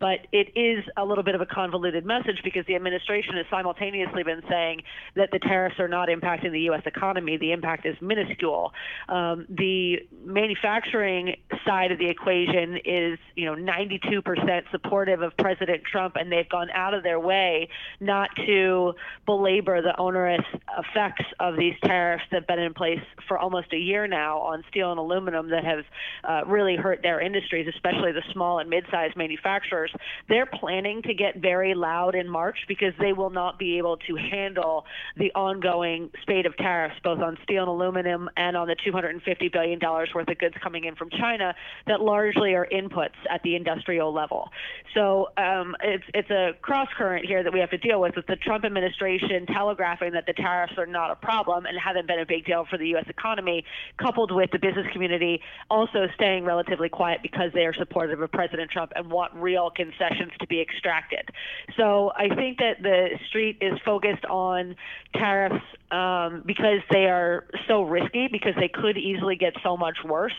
But 0.01 0.22
it 0.33 0.53
is 0.57 0.85
a 0.97 1.05
little 1.05 1.25
bit 1.25 1.35
of 1.35 1.41
a 1.41 1.47
convoluted 1.47 2.05
message 2.05 2.41
because 2.45 2.65
the 2.67 2.75
administration 2.75 3.37
has 3.37 3.47
simultaneously 3.51 4.23
been 4.23 4.43
saying 4.49 4.83
that 5.17 5.31
the 5.33 5.39
tariffs 5.39 5.79
are 5.79 5.89
not 5.89 6.09
impacting 6.09 6.53
the 6.53 6.61
U.S. 6.63 6.83
economy. 6.87 7.37
The 7.37 7.53
impact 7.53 7.87
is 7.87 7.97
minuscule. 8.01 8.73
Um, 9.09 9.47
the 9.49 10.01
manufacturing 10.25 11.37
side 11.65 11.93
of 11.93 11.99
the 11.99 12.09
equation 12.09 12.79
is, 12.85 13.19
you 13.35 13.47
know, 13.47 13.55
92% 13.55 14.71
supportive 14.71 15.23
of 15.23 15.37
President 15.37 15.83
Trump, 15.85 16.17
and 16.17 16.31
they've 16.31 16.49
gone 16.49 16.71
out 16.71 16.95
of 16.95 17.03
their 17.03 17.21
way 17.21 17.69
not 18.01 18.31
to 18.47 18.95
belabor 19.27 19.83
the 19.83 19.97
onerous 19.99 20.45
effects 20.79 21.25
of 21.41 21.57
these 21.57 21.75
tariffs 21.85 22.25
that 22.31 22.39
have 22.39 22.47
been 22.47 22.59
in 22.59 22.75
place 22.75 23.01
for 23.29 23.39
almost 23.39 23.73
a 23.73 23.79
year 23.79 24.07
now 24.07 24.39
on 24.39 24.65
steel 24.69 24.91
and 24.91 24.99
aluminum 24.99 25.51
that 25.51 25.65
have 25.65 25.85
uh, 26.25 26.43
really 26.47 26.77
hurt 26.77 27.01
their 27.03 27.21
industries, 27.21 27.67
especially 27.69 28.13
the 28.13 28.23
small 28.33 28.59
and 28.59 28.69
mid-sized 28.69 29.17
manufacturers. 29.17 29.93
They're 30.29 30.47
planning 30.47 31.03
to 31.03 31.15
get 31.15 31.37
very 31.37 31.75
loud 31.75 32.15
in 32.15 32.29
March 32.29 32.59
because 32.69 32.93
they 32.99 33.13
will 33.13 33.31
not 33.31 33.59
be 33.59 33.79
able 33.79 33.97
to 33.99 34.17
handle 34.17 34.85
the 35.17 35.33
ongoing 35.35 36.11
spate 36.23 36.47
of 36.47 36.57
tariffs, 36.57 36.97
both 37.03 37.21
on 37.21 37.39
steel 37.43 37.63
and 37.63 37.69
aluminum 37.69 38.29
and 38.37 38.57
on 38.57 38.69
the 38.69 38.77
$250 38.77 39.53
billion 39.53 39.79
worth 39.81 40.29
of 40.29 40.39
goods 40.39 40.55
coming 40.63 40.85
in 40.85 40.95
from 40.95 41.11
China 41.11 41.55
that 41.87 42.01
largely 42.01 42.55
are 42.55 42.67
inputs 42.73 43.17
at 43.31 43.43
the 43.43 43.57
industrial 43.57 44.13
level. 44.13 44.49
So 44.95 45.29
um, 45.37 45.77
it's 45.83 46.05
it's 46.15 46.31
a 46.31 46.53
cross 46.61 46.89
current 46.97 47.27
here 47.27 47.43
that 47.43 47.53
we 47.53 47.61
have 47.61 47.71
to 47.71 47.79
deal 47.79 48.01
with 48.01 48.17
with 48.17 48.27
the 48.27 48.37
Trump 48.37 48.65
administration 48.65 49.47
telegraphing 49.47 50.13
that 50.13 50.27
the 50.27 50.33
tariffs 50.33 50.75
are 50.79 50.87
not 50.87 51.11
a 51.11 51.17
problem 51.17 51.67
and 51.67 51.79
haven't 51.79 52.07
been 52.07 52.21
a 52.21 52.27
big 52.27 52.45
deal 52.45 52.67
for 52.69 52.79
the 52.79 52.89
U.S. 52.89 53.07
economy, 53.09 53.65
coupled 53.99 54.33
with 54.33 54.51
the 54.51 54.59
business 54.59 54.87
community 54.93 55.41
also 55.71 56.07
staying 56.15 56.45
relatively 56.45 56.89
quiet 56.89 57.21
because 57.23 57.51
they 57.55 57.65
are 57.67 57.75
supportive 57.75 58.21
of 58.21 58.31
President 58.31 58.71
Trump 58.71 58.93
and 58.95 59.11
want 59.11 59.33
real 59.35 59.71
concessions 60.03 60.33
to 60.41 60.47
be 60.47 60.61
extracted. 60.61 61.29
So 61.77 62.13
I 62.17 62.35
think 62.35 62.59
that 62.59 62.83
the 62.83 63.19
street 63.29 63.59
is 63.61 63.79
focused 63.85 64.25
on 64.27 64.77
tariffs 65.15 65.65
um, 65.91 66.43
because 66.47 66.81
they 66.91 67.05
are 67.05 67.45
so 67.69 67.83
risky 67.83 68.29
because 68.31 68.55
they 68.59 68.69
could 68.69 68.97
easily 68.97 69.37
get 69.37 69.55
so 69.63 69.77
much 69.77 69.99
worse. 70.05 70.33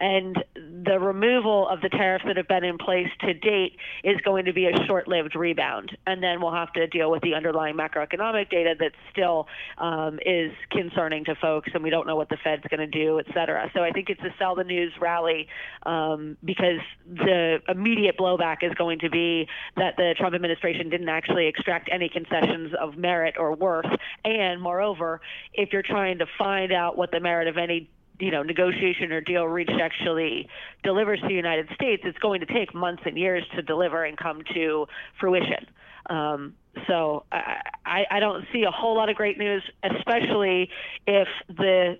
And 0.00 0.42
the 0.54 0.98
removal 0.98 1.68
of 1.68 1.80
the 1.80 1.88
tariffs 1.90 2.24
that 2.26 2.36
have 2.36 2.48
been 2.48 2.64
in 2.64 2.78
place 2.78 3.08
to 3.20 3.34
date 3.34 3.76
is 4.02 4.16
going 4.24 4.46
to 4.46 4.52
be 4.52 4.66
a 4.66 4.86
short 4.86 5.08
lived 5.08 5.36
rebound. 5.36 5.96
And 6.06 6.22
then 6.22 6.40
we'll 6.40 6.54
have 6.54 6.72
to 6.74 6.86
deal 6.86 7.10
with 7.10 7.22
the 7.22 7.34
underlying 7.34 7.76
macroeconomic 7.76 8.50
data 8.50 8.74
that 8.78 8.92
still 9.12 9.46
um, 9.78 10.18
is 10.24 10.52
concerning 10.70 11.24
to 11.26 11.34
folks, 11.34 11.70
and 11.74 11.82
we 11.82 11.90
don't 11.90 12.06
know 12.06 12.16
what 12.16 12.28
the 12.28 12.38
Fed's 12.42 12.64
going 12.70 12.80
to 12.80 12.86
do, 12.86 13.18
et 13.18 13.26
cetera. 13.34 13.70
So 13.74 13.82
I 13.82 13.90
think 13.90 14.08
it's 14.08 14.20
a 14.22 14.34
sell 14.38 14.54
the 14.54 14.64
news 14.64 14.92
rally 15.00 15.48
um, 15.84 16.36
because 16.44 16.80
the 17.06 17.58
immediate 17.68 18.16
blowback 18.16 18.58
is 18.62 18.72
going 18.74 18.98
to 19.00 19.03
be 19.10 19.48
that 19.76 19.96
the 19.96 20.14
Trump 20.18 20.34
administration 20.34 20.88
didn't 20.90 21.08
actually 21.08 21.46
extract 21.46 21.88
any 21.92 22.08
concessions 22.08 22.72
of 22.80 22.96
merit 22.96 23.34
or 23.38 23.54
worth. 23.54 23.86
And 24.24 24.60
moreover, 24.60 25.20
if 25.52 25.72
you're 25.72 25.82
trying 25.82 26.18
to 26.18 26.26
find 26.38 26.72
out 26.72 26.96
what 26.96 27.10
the 27.10 27.20
merit 27.20 27.48
of 27.48 27.56
any 27.56 27.88
you 28.20 28.30
know 28.30 28.42
negotiation 28.42 29.10
or 29.10 29.20
deal 29.20 29.44
reached 29.44 29.72
actually 29.80 30.48
delivers 30.82 31.20
to 31.20 31.28
the 31.28 31.34
United 31.34 31.68
States, 31.74 32.02
it's 32.04 32.18
going 32.18 32.40
to 32.40 32.46
take 32.46 32.74
months 32.74 33.02
and 33.06 33.18
years 33.18 33.44
to 33.56 33.62
deliver 33.62 34.04
and 34.04 34.16
come 34.16 34.42
to 34.54 34.86
fruition. 35.18 35.66
Um, 36.08 36.54
so 36.86 37.24
I, 37.32 38.04
I 38.10 38.20
don't 38.20 38.44
see 38.52 38.64
a 38.64 38.70
whole 38.70 38.96
lot 38.96 39.08
of 39.08 39.16
great 39.16 39.38
news, 39.38 39.62
especially 39.82 40.70
if 41.06 41.28
the 41.48 41.98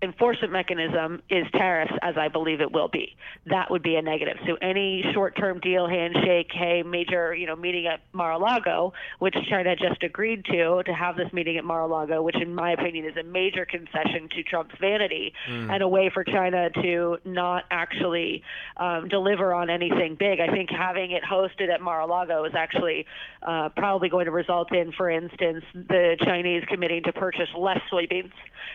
enforcement 0.00 0.52
mechanism 0.52 1.22
is 1.28 1.44
tariffs, 1.52 1.92
as 2.02 2.16
I 2.16 2.28
believe 2.28 2.60
it 2.60 2.70
will 2.70 2.88
be. 2.88 3.16
That 3.46 3.70
would 3.70 3.82
be 3.82 3.96
a 3.96 4.02
negative. 4.02 4.36
So 4.46 4.56
any 4.62 5.04
short-term 5.12 5.60
deal, 5.60 5.88
handshake, 5.88 6.50
hey, 6.52 6.82
major, 6.84 7.34
you 7.34 7.46
know, 7.46 7.56
meeting 7.56 7.86
at 7.86 8.00
Mar-a-Lago, 8.12 8.92
which 9.18 9.34
China 9.50 9.74
just 9.74 10.02
agreed 10.02 10.44
to, 10.46 10.82
to 10.84 10.92
have 10.92 11.16
this 11.16 11.32
meeting 11.32 11.56
at 11.56 11.64
Mar-a-Lago, 11.64 12.22
which 12.22 12.36
in 12.40 12.54
my 12.54 12.72
opinion 12.72 13.06
is 13.06 13.16
a 13.16 13.24
major 13.24 13.64
concession 13.64 14.28
to 14.36 14.42
Trump's 14.44 14.74
vanity 14.80 15.32
mm. 15.50 15.72
and 15.72 15.82
a 15.82 15.88
way 15.88 16.10
for 16.12 16.22
China 16.22 16.70
to 16.82 17.18
not 17.24 17.64
actually 17.70 18.42
um, 18.76 19.08
deliver 19.08 19.52
on 19.52 19.68
anything 19.68 20.14
big. 20.14 20.38
I 20.38 20.46
think 20.48 20.70
having 20.70 21.10
it 21.10 21.22
hosted 21.24 21.72
at 21.72 21.80
Mar-a-Lago 21.80 22.44
is 22.44 22.54
actually 22.54 23.04
uh, 23.42 23.70
probably 23.70 24.08
going 24.08 24.26
to 24.26 24.32
result 24.32 24.72
in, 24.72 24.92
for 24.92 25.10
instance, 25.10 25.64
the 25.74 26.16
Chinese 26.20 26.62
committing 26.68 27.02
to 27.04 27.12
purchase 27.12 27.48
less 27.56 27.80
soybeans. 27.92 28.32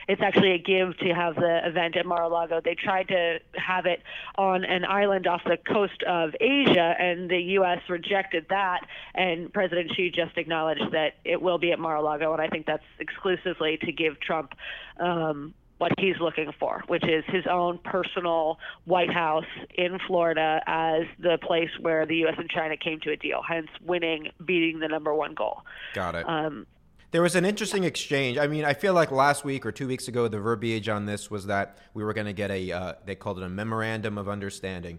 It's 0.08 0.22
actually 0.22 0.52
a 0.52 0.58
give 0.58 0.98
to 0.98 1.13
have 1.14 1.36
the 1.36 1.60
event 1.66 1.96
at 1.98 2.06
Mar-a-Lago. 2.06 2.62
They 2.64 2.76
tried 2.76 3.08
to 3.10 3.40
have 3.56 3.86
it 3.86 4.02
on 4.36 4.64
an 4.64 4.86
island 4.86 5.28
off 5.28 5.42
the 5.46 5.58
coast 5.58 6.04
of 6.08 6.36
Asia, 6.40 6.96
and 7.00 7.30
the 7.30 7.40
U.S. 7.58 7.80
rejected 7.90 8.46
that. 8.50 8.82
And 9.14 9.52
President 9.54 9.92
Xi 9.96 10.12
just 10.12 10.38
acknowledged 10.38 10.92
that 10.92 11.16
it 11.24 11.42
will 11.42 11.58
be 11.58 11.72
at 11.72 11.80
Mar-a-Lago, 11.80 12.34
and 12.34 12.42
I 12.42 12.48
think 12.48 12.66
that's 12.66 12.84
exclusively 13.00 13.78
to 13.84 13.92
give 13.92 14.20
Trump. 14.20 14.54
Um, 15.00 15.54
what 15.80 15.92
he's 15.98 16.16
looking 16.22 16.52
for, 16.60 16.82
which 16.88 17.04
is 17.04 17.26
his 17.28 17.46
own 17.50 17.78
personal 17.78 18.58
White 18.86 19.12
House 19.12 19.44
in 19.76 19.98
Florida 20.08 20.62
as 20.66 21.02
the 21.20 21.38
place 21.42 21.72
where 21.82 22.06
the 22.06 22.16
U.S. 22.18 22.36
and 22.38 22.50
China 22.50 22.78
came 22.78 23.02
to 23.02 23.12
a 23.12 23.18
deal, 23.18 23.42
hence 23.46 23.68
winning, 23.82 24.30
beating 24.46 24.80
the 24.80 24.88
number 24.88 25.14
one 25.14 25.34
goal. 25.34 25.64
Got 25.94 26.16
it. 26.16 26.30
Um, 26.30 26.68
there 27.14 27.22
was 27.22 27.36
an 27.36 27.46
interesting 27.46 27.84
exchange. 27.84 28.40
I 28.40 28.48
mean, 28.48 28.66
I 28.66 28.74
feel 28.74 28.96
like 28.96 29.12
last 29.12 29.46
week 29.46 29.68
or 29.68 29.72
two 29.72 29.88
weeks 29.88 30.08
ago, 30.08 30.28
the 30.28 30.40
verbiage 30.40 30.90
on 30.90 31.06
this 31.06 31.30
was 31.30 31.46
that 31.46 31.78
we 31.94 32.04
were 32.04 32.12
going 32.12 32.26
to 32.26 32.34
get 32.34 32.50
a, 32.50 32.72
uh, 32.72 32.94
they 33.06 33.14
called 33.14 33.38
it 33.38 33.44
a 33.44 33.50
memorandum 33.50 34.18
of 34.18 34.28
understanding. 34.28 34.98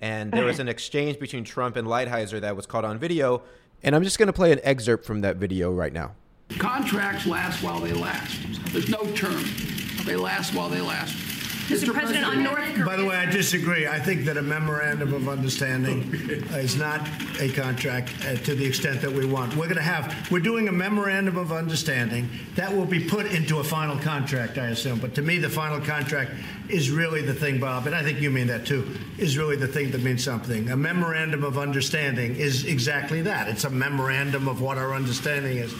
And 0.00 0.32
there 0.32 0.46
was 0.46 0.58
an 0.58 0.68
exchange 0.68 1.18
between 1.18 1.44
Trump 1.44 1.76
and 1.76 1.86
Lighthizer 1.86 2.40
that 2.40 2.56
was 2.56 2.64
caught 2.64 2.86
on 2.86 2.98
video. 2.98 3.42
And 3.82 3.94
I'm 3.94 4.02
just 4.02 4.18
going 4.18 4.28
to 4.28 4.32
play 4.32 4.52
an 4.52 4.60
excerpt 4.62 5.04
from 5.04 5.20
that 5.20 5.36
video 5.36 5.70
right 5.70 5.92
now. 5.92 6.12
Contracts 6.58 7.26
last 7.26 7.62
while 7.62 7.78
they 7.78 7.92
last. 7.92 8.40
There's 8.72 8.88
no 8.88 9.04
term. 9.14 9.44
They 10.06 10.16
last 10.16 10.54
while 10.54 10.70
they 10.70 10.80
last. 10.80 11.29
Mr. 11.70 11.92
President, 11.92 12.26
on 12.26 12.42
North 12.42 12.58
Korea. 12.74 12.84
By 12.84 12.96
the 12.96 13.04
way, 13.04 13.16
I 13.16 13.26
disagree. 13.26 13.86
I 13.86 14.00
think 14.00 14.24
that 14.24 14.36
a 14.36 14.42
memorandum 14.42 15.14
of 15.14 15.28
understanding 15.28 16.12
is 16.50 16.76
not 16.76 17.08
a 17.38 17.48
contract 17.50 18.12
uh, 18.24 18.34
to 18.36 18.54
the 18.56 18.64
extent 18.64 19.00
that 19.02 19.12
we 19.12 19.24
want. 19.24 19.54
We're 19.54 19.66
going 19.66 19.76
to 19.76 19.82
have, 19.82 20.30
we're 20.30 20.40
doing 20.40 20.68
a 20.68 20.72
memorandum 20.72 21.36
of 21.36 21.52
understanding 21.52 22.28
that 22.56 22.74
will 22.74 22.86
be 22.86 22.98
put 23.00 23.26
into 23.26 23.60
a 23.60 23.64
final 23.64 23.96
contract, 23.98 24.58
I 24.58 24.66
assume. 24.68 24.98
But 24.98 25.14
to 25.14 25.22
me, 25.22 25.38
the 25.38 25.48
final 25.48 25.80
contract 25.80 26.32
is 26.70 26.90
really 26.90 27.22
the 27.22 27.34
thing, 27.34 27.58
Bob, 27.58 27.86
and 27.86 27.94
I 27.94 28.02
think 28.02 28.20
you 28.20 28.30
mean 28.30 28.46
that 28.46 28.66
too, 28.66 28.96
is 29.18 29.36
really 29.36 29.56
the 29.56 29.68
thing 29.68 29.90
that 29.90 30.02
means 30.02 30.24
something. 30.24 30.70
A 30.70 30.76
memorandum 30.76 31.44
of 31.44 31.58
understanding 31.58 32.36
is 32.36 32.64
exactly 32.64 33.22
that. 33.22 33.48
It's 33.48 33.64
a 33.64 33.70
memorandum 33.70 34.48
of 34.48 34.60
what 34.60 34.78
our 34.78 34.94
understanding 34.94 35.58
is. 35.58 35.74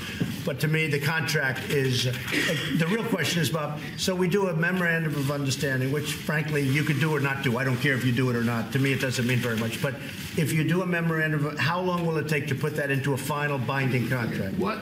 But 0.45 0.59
to 0.61 0.69
me, 0.69 0.87
the 0.87 0.99
contract 0.99 1.71
is 1.71 2.05
the 2.05 2.87
real 2.89 3.05
question 3.05 3.43
is, 3.43 3.51
Bob. 3.51 3.79
So 3.97 4.15
we 4.15 4.29
do 4.29 4.49
a 4.49 4.55
memorandum 4.55 5.15
of 5.15 5.31
understanding, 5.31 5.93
which 5.93 6.15
frankly 6.15 6.63
you 6.63 6.83
could 6.83 6.99
do 6.99 7.15
or 7.15 7.21
not 7.21 7.43
do. 7.43 7.59
I 7.59 7.65
don't 7.65 7.77
care 7.77 7.95
if 7.95 8.05
you 8.05 8.13
do 8.13 8.31
it 8.31 8.37
or 8.37 8.43
not. 8.43 8.73
To 8.73 8.79
me, 8.79 8.93
it 8.93 9.01
doesn't 9.01 9.27
mean 9.27 9.39
very 9.39 9.57
much. 9.57 9.83
But 9.83 9.95
if 10.37 10.53
you 10.53 10.65
do 10.65 10.83
a 10.83 10.87
memorandum, 10.87 11.57
how 11.57 11.81
long 11.81 12.07
will 12.07 12.17
it 12.17 12.29
take 12.29 12.49
to 12.49 12.55
put 12.55 12.75
that 12.77 12.91
into 12.91 13.13
a 13.13 13.17
final 13.17 13.59
binding 13.59 14.09
contract? 14.09 14.57
What 14.57 14.79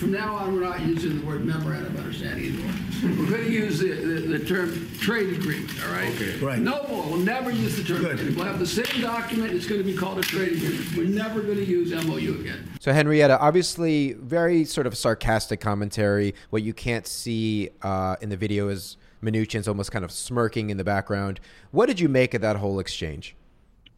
from 0.00 0.12
now 0.12 0.34
on, 0.34 0.54
we're 0.54 0.62
not 0.62 0.80
using 0.80 1.20
the 1.20 1.26
word 1.26 1.44
memorandum 1.44 1.94
of 1.94 2.00
understanding 2.00 2.54
anymore. 2.54 2.72
We're 3.02 3.30
going 3.30 3.44
to 3.44 3.50
use 3.50 3.80
the, 3.80 3.92
the, 3.92 4.38
the, 4.38 4.44
term 4.46 4.88
trade 4.98 5.34
agreement, 5.34 5.70
all 5.84 5.92
right? 5.92 6.14
Okay. 6.14 6.38
Right. 6.38 6.58
No 6.58 6.86
more. 6.88 7.04
We'll 7.04 7.18
never 7.18 7.50
use 7.50 7.76
the 7.76 7.84
term. 7.84 8.00
Good. 8.00 8.34
We'll 8.34 8.46
have 8.46 8.58
the 8.58 8.66
same 8.66 9.02
document. 9.02 9.52
It's 9.52 9.66
going 9.66 9.78
to 9.78 9.84
be 9.84 9.94
called 9.94 10.18
a 10.18 10.22
trade 10.22 10.54
agreement. 10.54 10.96
We're 10.96 11.04
never 11.04 11.42
going 11.42 11.58
to 11.58 11.66
use 11.66 11.92
MOU 11.92 12.40
again. 12.40 12.70
So, 12.80 12.94
Henrietta, 12.94 13.38
obviously, 13.38 14.14
very 14.14 14.64
sort 14.64 14.86
of 14.86 14.96
sarcastic 14.96 15.60
commentary. 15.60 16.34
What 16.48 16.62
you 16.62 16.72
can't 16.72 17.06
see 17.06 17.68
uh, 17.82 18.16
in 18.22 18.30
the 18.30 18.38
video 18.38 18.68
is 18.68 18.96
Mnuchin's 19.22 19.68
almost 19.68 19.92
kind 19.92 20.04
of 20.04 20.10
smirking 20.10 20.70
in 20.70 20.78
the 20.78 20.84
background. 20.84 21.40
What 21.72 21.86
did 21.86 22.00
you 22.00 22.08
make 22.08 22.32
of 22.32 22.40
that 22.40 22.56
whole 22.56 22.80
exchange? 22.80 23.36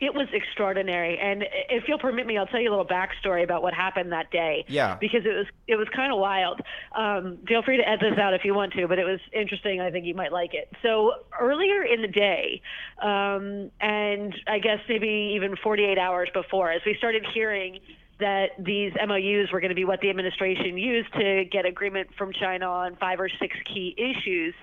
It 0.02 0.12
was 0.12 0.26
extraordinary. 0.32 1.16
And 1.16 1.44
if 1.70 1.84
you'll 1.86 2.00
permit 2.00 2.26
me, 2.26 2.36
I'll 2.36 2.46
tell 2.46 2.60
you 2.60 2.68
a 2.68 2.74
little 2.74 2.84
backstory 2.84 3.44
about 3.44 3.62
what 3.62 3.72
happened 3.72 4.10
that 4.10 4.32
day. 4.32 4.64
Yeah. 4.66 4.96
Because 5.00 5.24
it 5.24 5.32
was 5.32 5.46
it 5.68 5.76
was 5.76 5.86
kind 5.94 6.12
of 6.12 6.18
wild. 6.18 6.60
Um, 6.96 7.38
feel 7.46 7.62
free 7.62 7.76
to 7.76 7.88
edit 7.88 8.00
this 8.10 8.18
out 8.18 8.34
if 8.34 8.44
you 8.44 8.52
want 8.52 8.72
to, 8.72 8.88
but 8.88 8.98
it 8.98 9.04
was 9.04 9.20
interesting. 9.32 9.80
I 9.80 9.92
think 9.92 10.04
you 10.04 10.14
might 10.14 10.32
like 10.32 10.54
it. 10.54 10.68
So 10.82 11.12
earlier 11.40 11.84
in 11.84 12.02
the 12.02 12.08
day, 12.08 12.60
um, 13.00 13.70
and 13.80 14.34
I 14.48 14.58
guess 14.58 14.80
maybe 14.88 15.34
even 15.36 15.54
48 15.62 15.96
hours 15.98 16.28
before, 16.34 16.72
as 16.72 16.82
we 16.84 16.96
started 16.98 17.24
hearing 17.32 17.78
that 18.18 18.50
these 18.58 18.92
MOUs 19.06 19.52
were 19.52 19.60
going 19.60 19.70
to 19.70 19.76
be 19.76 19.84
what 19.84 20.00
the 20.00 20.10
administration 20.10 20.76
used 20.78 21.12
to 21.14 21.44
get 21.44 21.64
agreement 21.64 22.08
from 22.18 22.32
China 22.32 22.66
on 22.66 22.96
five 22.96 23.20
or 23.20 23.28
six 23.28 23.56
key 23.72 23.94
issues 23.96 24.54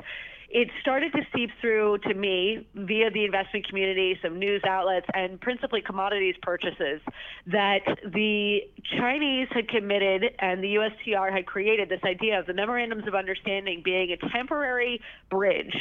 it 0.51 0.69
started 0.81 1.11
to 1.13 1.21
seep 1.35 1.51
through 1.61 1.99
to 1.99 2.13
me 2.13 2.67
via 2.73 3.11
the 3.11 3.23
investment 3.23 3.67
community, 3.67 4.17
some 4.21 4.39
news 4.39 4.61
outlets, 4.67 5.05
and 5.13 5.39
principally 5.39 5.81
commodities 5.81 6.35
purchases 6.41 7.01
that 7.47 7.81
the 8.03 8.61
Chinese 8.97 9.47
had 9.51 9.67
committed 9.69 10.23
and 10.39 10.63
the 10.63 10.75
USTR 10.75 11.31
had 11.31 11.45
created 11.45 11.89
this 11.89 12.01
idea 12.03 12.39
of 12.39 12.47
the 12.47 12.53
memorandums 12.53 13.07
of 13.07 13.13
understanding 13.13 13.81
being 13.83 14.11
a 14.11 14.29
temporary 14.29 14.99
bridge 15.29 15.75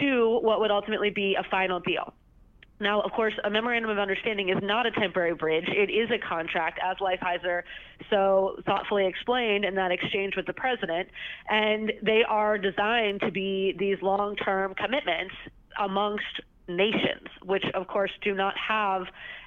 to 0.00 0.38
what 0.42 0.60
would 0.60 0.70
ultimately 0.70 1.10
be 1.10 1.36
a 1.38 1.44
final 1.50 1.80
deal. 1.80 2.14
Now, 2.78 3.00
of 3.00 3.12
course, 3.12 3.32
a 3.44 3.50
memorandum 3.50 3.90
of 3.90 3.98
understanding 3.98 4.50
is 4.50 4.58
not 4.62 4.86
a 4.86 4.90
temporary 4.90 5.34
bridge. 5.34 5.64
It 5.68 5.90
is 5.90 6.10
a 6.10 6.18
contract, 6.18 6.78
as 6.84 6.98
Lighthizer 6.98 7.62
so 8.10 8.56
thoughtfully 8.66 9.06
explained 9.06 9.64
in 9.64 9.74
that 9.76 9.92
exchange 9.92 10.36
with 10.36 10.46
the 10.46 10.52
president. 10.52 11.08
And 11.48 11.92
they 12.02 12.22
are 12.28 12.58
designed 12.58 13.20
to 13.20 13.30
be 13.30 13.74
these 13.78 13.96
long 14.02 14.36
term 14.36 14.74
commitments 14.74 15.34
amongst 15.78 16.24
nations, 16.68 17.28
which 17.44 17.64
of 17.74 17.86
course 17.86 18.10
do 18.22 18.34
not 18.34 18.54
have 18.58 19.04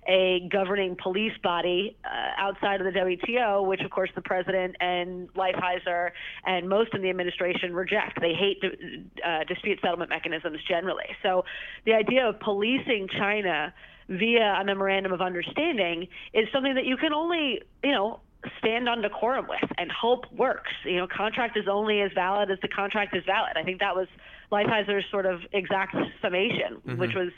a 0.09 0.49
governing 0.51 0.97
police 1.01 1.37
body 1.43 1.95
uh, 2.03 2.09
outside 2.37 2.81
of 2.81 2.91
the 2.91 2.99
WTO, 2.99 3.65
which 3.65 3.81
of 3.81 3.91
course 3.91 4.09
the 4.15 4.21
president 4.21 4.75
and 4.79 5.31
Lighthizer 5.35 6.09
and 6.45 6.67
most 6.67 6.93
in 6.93 7.01
the 7.03 7.09
administration 7.09 7.73
reject. 7.73 8.19
They 8.19 8.33
hate 8.33 8.61
uh, 8.63 9.43
dispute 9.47 9.79
settlement 9.81 10.09
mechanisms 10.09 10.57
generally. 10.67 11.05
So 11.21 11.45
the 11.85 11.93
idea 11.93 12.27
of 12.27 12.39
policing 12.39 13.07
China 13.17 13.71
via 14.09 14.57
a 14.59 14.65
memorandum 14.65 15.13
of 15.13 15.21
understanding 15.21 16.07
is 16.33 16.47
something 16.51 16.73
that 16.73 16.85
you 16.85 16.97
can 16.97 17.13
only, 17.13 17.61
you 17.83 17.91
know, 17.91 18.19
stand 18.57 18.89
on 18.89 19.01
decorum 19.01 19.47
with 19.47 19.69
and 19.77 19.91
hope 19.91 20.23
works. 20.31 20.71
You 20.85 20.97
know, 20.97 21.07
contract 21.07 21.55
is 21.55 21.67
only 21.69 22.01
as 22.01 22.11
valid 22.15 22.49
as 22.49 22.57
the 22.61 22.67
contract 22.67 23.15
is 23.15 23.23
valid. 23.25 23.53
I 23.57 23.63
think 23.63 23.79
that 23.81 23.95
was 23.95 24.07
Lighthizer's 24.51 25.05
sort 25.11 25.27
of 25.27 25.41
exact 25.51 25.95
summation, 26.21 26.77
mm-hmm. 26.77 26.97
which 26.97 27.13
was 27.13 27.29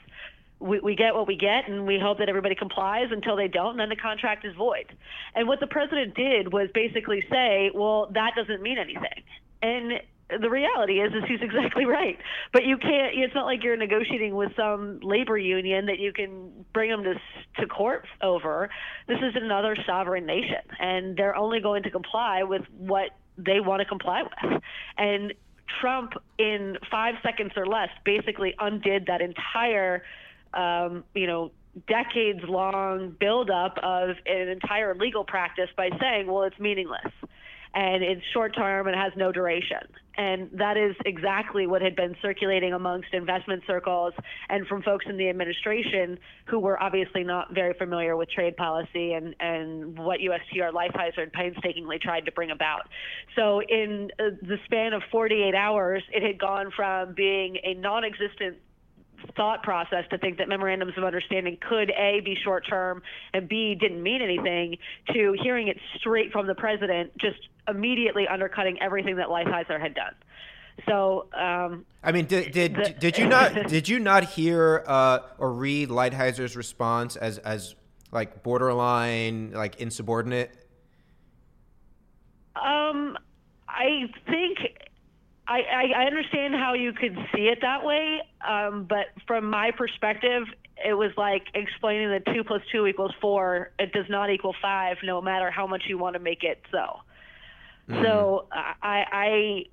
we, 0.62 0.80
we 0.80 0.95
get 0.95 1.15
what 1.15 1.28
we 1.28 1.36
get 1.36 1.67
and 1.67 1.86
we 1.86 2.00
hope 2.00 2.19
that 2.19 2.30
everybody 2.30 2.56
complies 2.56 3.08
until 3.12 3.36
they 3.36 3.47
don't 3.47 3.71
and 3.71 3.80
then 3.80 3.89
the 3.89 3.95
contract 3.95 4.45
is 4.45 4.56
void. 4.56 4.86
And 5.36 5.47
what 5.47 5.60
the 5.60 5.67
president 5.67 6.15
did 6.15 6.54
was 6.54 6.69
basically 6.74 7.26
say, 7.30 7.71
well, 7.74 8.10
that 8.13 8.34
doesn't 8.36 8.62
mean 8.62 8.78
anything. 8.78 9.24
And 9.62 10.02
the 10.39 10.50
reality 10.50 11.02
is 11.02 11.12
is 11.13 11.24
he's 11.28 11.41
exactly 11.41 11.86
right 11.86 12.17
but 12.54 12.63
you 12.63 12.78
can't 12.78 13.13
it's 13.13 13.36
not 13.36 13.45
like 13.45 13.63
you're 13.63 13.76
negotiating 13.76 14.34
with 14.34 14.50
some 14.56 14.97
labor 15.02 15.38
union 15.38 15.88
that 15.88 16.00
you 16.00 16.13
can 16.13 16.65
bring 16.74 16.89
them 16.89 17.04
to 17.04 17.15
to 17.60 17.67
court 17.67 18.06
over 18.21 18.69
this 19.10 19.17
is 19.17 19.36
another 19.36 19.76
sovereign 19.86 20.26
nation 20.26 20.62
and 20.80 21.17
they're 21.17 21.36
only 21.36 21.60
going 21.60 21.84
to 21.84 21.89
comply 21.89 22.43
with 22.43 22.62
what 22.78 23.10
they 23.38 23.60
want 23.60 23.82
to 23.82 23.86
comply 23.86 24.24
with 24.24 24.62
and 24.97 25.34
Trump 25.80 26.13
in 26.38 26.78
5 26.89 27.15
seconds 27.24 27.54
or 27.56 27.65
less 27.65 27.89
basically 28.04 28.54
undid 28.60 29.06
that 29.08 29.21
entire 29.21 30.04
um, 30.54 31.04
you 31.14 31.28
know 31.28 31.52
decades 31.88 32.42
long 32.48 33.16
buildup 33.20 33.78
of 33.82 34.10
an 34.26 34.50
entire 34.50 34.94
legal 34.96 35.24
practice 35.24 35.70
by 35.78 35.90
saying 36.02 36.28
well 36.28 36.44
it's 36.44 36.60
meaningless 36.60 37.12
and 37.74 38.04
it's 38.04 38.22
short 38.34 38.56
term 38.56 38.88
and 38.88 38.96
has 38.96 39.14
no 39.16 39.32
duration. 39.32 39.80
And 40.18 40.50
that 40.54 40.76
is 40.76 40.94
exactly 41.06 41.68
what 41.68 41.82
had 41.82 41.96
been 41.96 42.16
circulating 42.22 42.74
amongst 42.74 43.14
investment 43.14 43.64
circles 43.66 44.14
and 44.50 44.68
from 44.68 44.84
folks 44.84 45.06
in 45.08 45.16
the 45.16 45.30
administration 45.30 46.20
who 46.46 46.60
were 46.60 46.82
obviously 46.84 47.24
not 47.24 47.54
very 47.54 47.74
familiar 47.76 48.18
with 48.18 48.30
trade 48.30 48.58
policy 48.58 49.14
and, 49.14 49.34
and 49.40 49.98
what 49.98 50.20
USTR 50.20 50.74
Lighthizer 50.74 51.20
had 51.20 51.32
painstakingly 51.32 51.98
tried 51.98 52.26
to 52.26 52.32
bring 52.34 52.52
about. 52.52 52.90
So, 53.38 53.62
in 53.62 54.12
uh, 54.20 54.36
the 54.42 54.58
span 54.66 54.92
of 54.92 55.02
48 55.12 55.56
hours, 55.56 56.04
it 56.12 56.24
had 56.24 56.38
gone 56.38 56.72
from 56.76 57.14
being 57.14 57.58
a 57.64 57.74
non 57.76 58.04
existent 58.04 58.58
thought 59.36 59.64
process 59.64 60.04
to 60.10 60.18
think 60.18 60.38
that 60.38 60.48
memorandums 60.48 60.94
of 60.98 61.04
understanding 61.04 61.58
could 61.68 61.92
a 61.92 62.22
be 62.24 62.36
short 62.44 62.66
term 62.68 63.02
and 63.34 63.48
b 63.48 63.76
didn't 63.80 64.02
mean 64.02 64.22
anything 64.22 64.78
to 65.14 65.36
hearing 65.42 65.68
it 65.68 65.78
straight 65.98 66.32
from 66.32 66.48
the 66.48 66.56
president 66.56 67.12
just 67.18 67.38
immediately 67.68 68.28
undercutting 68.28 68.82
everything 68.82 69.18
that 69.18 69.28
Lighthizer 69.28 69.80
had 69.80 69.94
done. 69.94 70.14
So, 70.88 71.28
um, 71.34 71.86
I 72.04 72.12
mean, 72.12 72.26
did 72.26 72.52
did, 72.52 72.76
the, 72.76 72.96
did 72.98 73.18
you 73.18 73.28
not 73.28 73.68
did 73.68 73.88
you 73.88 74.00
not 74.00 74.24
hear 74.24 74.84
uh, 74.88 75.20
or 75.38 75.54
read 75.54 75.90
Lighthizer's 75.90 76.56
response 76.56 77.16
as 77.16 77.38
as 77.40 77.76
like 78.12 78.42
borderline 78.44 79.52
like 79.52 79.80
insubordinate? 79.80 80.52
Um, 82.56 83.18
I 83.68 84.10
think 84.26 84.60
I, 85.52 85.92
I, 85.98 86.06
understand 86.06 86.54
how 86.56 86.74
you 86.74 86.94
could 86.94 87.16
see 87.36 87.48
it 87.48 87.60
that 87.62 87.84
way, 87.84 88.22
um, 88.48 88.86
but 88.88 89.08
from 89.28 89.50
my 89.50 89.72
perspective, 89.72 90.44
it 90.84 90.94
was 90.94 91.12
like 91.18 91.44
explaining 91.54 92.10
that 92.10 92.26
two 92.34 92.44
plus 92.44 92.62
two 92.72 92.88
equals 92.88 93.14
four. 93.20 93.72
It 93.78 93.92
does 93.92 94.06
not 94.10 94.30
equal 94.30 94.56
five, 94.62 94.98
no 95.04 95.22
matter 95.22 95.52
how 95.52 95.68
much 95.68 95.84
you 95.88 95.98
want 95.98 96.14
to 96.14 96.20
make 96.20 96.44
it 96.44 96.62
so. 96.72 97.02
Mm. 97.90 98.04
So 98.04 98.46
I, 98.52 99.06
I 99.12 99.66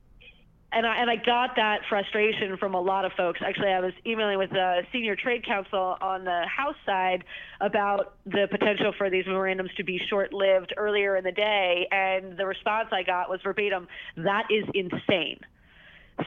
and 0.73 0.87
I 0.87 0.97
and 0.97 1.11
I 1.11 1.17
got 1.17 1.57
that 1.57 1.83
frustration 1.89 2.57
from 2.59 2.75
a 2.75 2.81
lot 2.81 3.05
of 3.05 3.13
folks. 3.13 3.41
Actually, 3.45 3.73
I 3.73 3.81
was 3.81 3.93
emailing 4.05 4.39
with 4.39 4.51
the 4.51 4.83
senior 4.93 5.17
trade 5.17 5.47
counsel 5.47 5.97
on 6.01 6.25
the 6.25 6.43
House 6.47 6.77
side 6.85 7.25
about 7.61 8.15
the 8.27 8.49
potential 8.51 8.93
for 8.99 9.09
these 9.09 9.27
memorandums 9.27 9.71
to 9.77 9.85
be 9.85 10.01
short-lived 10.11 10.75
earlier 10.77 11.17
in 11.17 11.25
the 11.25 11.33
day, 11.33 11.87
and 11.91 12.37
the 12.37 12.47
response 12.47 12.89
I 12.93 13.03
got 13.03 13.31
was 13.31 13.41
verbatim, 13.43 13.89
"That 14.17 14.49
is 14.51 14.65
insane." 14.75 15.41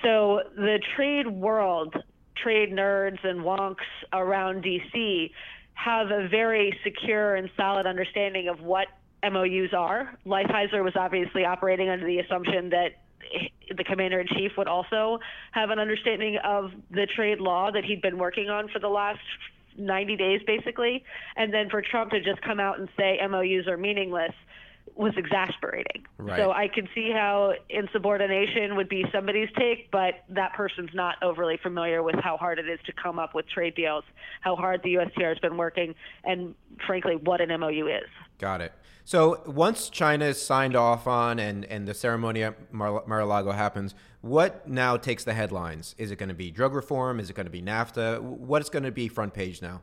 So 0.04 0.42
the 0.56 0.80
trade 0.96 1.28
world, 1.28 1.96
trade 2.36 2.72
nerds 2.72 3.24
and 3.24 3.42
wonks 3.42 3.76
around 4.14 4.64
DC 4.64 5.32
have 5.74 6.12
a 6.12 6.28
very 6.28 6.78
secure 6.84 7.36
and 7.36 7.50
solid 7.58 7.86
understanding 7.86 8.48
of 8.48 8.62
what 8.62 8.88
MOUs 9.24 9.74
are. 9.74 10.18
Lighthizer 10.26 10.84
was 10.84 10.94
obviously 10.96 11.46
operating 11.46 11.90
under 11.90 12.06
the 12.06 12.20
assumption 12.20 12.70
that 12.70 13.02
the 13.76 13.84
commander 13.84 14.20
in 14.20 14.28
chief 14.28 14.52
would 14.58 14.68
also 14.68 15.20
have 15.52 15.70
an 15.70 15.80
understanding 15.80 16.38
of 16.44 16.72
the 16.90 17.08
trade 17.16 17.40
law 17.40 17.72
that 17.72 17.84
he'd 17.86 18.02
been 18.02 18.18
working 18.18 18.50
on 18.50 18.68
for 18.70 18.80
the 18.80 18.90
last 18.90 19.20
90 19.78 20.18
days, 20.18 20.42
basically. 20.46 21.04
And 21.36 21.54
then 21.54 21.70
for 21.70 21.82
Trump 21.82 22.12
to 22.12 22.22
just 22.22 22.42
come 22.42 22.60
out 22.60 22.80
and 22.80 22.90
say 22.98 23.20
MOUs 23.28 23.68
are 23.68 23.78
meaningless 23.78 24.34
was 24.96 25.13
exasperating. 25.17 26.06
Right. 26.17 26.38
So 26.38 26.52
I 26.52 26.67
can 26.67 26.88
see 26.94 27.12
how 27.12 27.54
insubordination 27.70 28.76
would 28.76 28.89
be 28.89 29.06
somebody's 29.12 29.50
take, 29.58 29.89
but 29.91 30.24
that 30.30 30.54
person's 30.54 30.91
not 30.94 31.15
overly 31.24 31.58
familiar 31.62 32.04
with 32.04 32.15
how 32.15 32.38
hard 32.38 32.60
it 32.60 32.70
is 32.70 32.80
to 32.86 32.94
come 32.94 33.17
up 33.17 33.34
with 33.34 33.48
trade 33.50 33.76
deals, 33.76 34.04
how 34.41 34.56
hard 34.56 34.82
the 34.84 34.96
USTR 34.96 35.30
has 35.30 35.39
been 35.39 35.58
working, 35.58 35.96
and 36.24 36.56
frankly, 36.86 37.15
what 37.15 37.41
an 37.41 37.58
MOU 37.60 37.88
is. 37.88 38.10
Got 38.38 38.62
it. 38.62 38.74
So 39.04 39.41
once 39.46 39.89
China 39.89 40.26
is 40.26 40.41
signed 40.41 40.76
off 40.76 41.08
on 41.08 41.39
and, 41.39 41.65
and 41.65 41.88
the 41.88 41.94
ceremony 41.94 42.44
at 42.44 42.72
Mar- 42.72 43.04
Mar-a-Lago 43.08 43.52
happens, 43.52 43.96
what 44.22 44.67
now 44.67 44.98
takes 44.98 45.24
the 45.24 45.34
headlines? 45.34 45.96
Is 45.98 46.12
it 46.12 46.17
going 46.17 46.30
to 46.30 46.36
be 46.36 46.52
drug 46.52 46.76
reform? 46.76 47.20
Is 47.20 47.30
it 47.30 47.34
going 47.36 47.48
to 47.48 47.52
be 47.52 47.62
NAFTA? 47.62 48.22
What 48.22 48.62
is 48.62 48.70
going 48.70 48.84
to 48.84 48.91
be 48.91 49.08
front 49.08 49.34
page 49.34 49.62
now? 49.62 49.82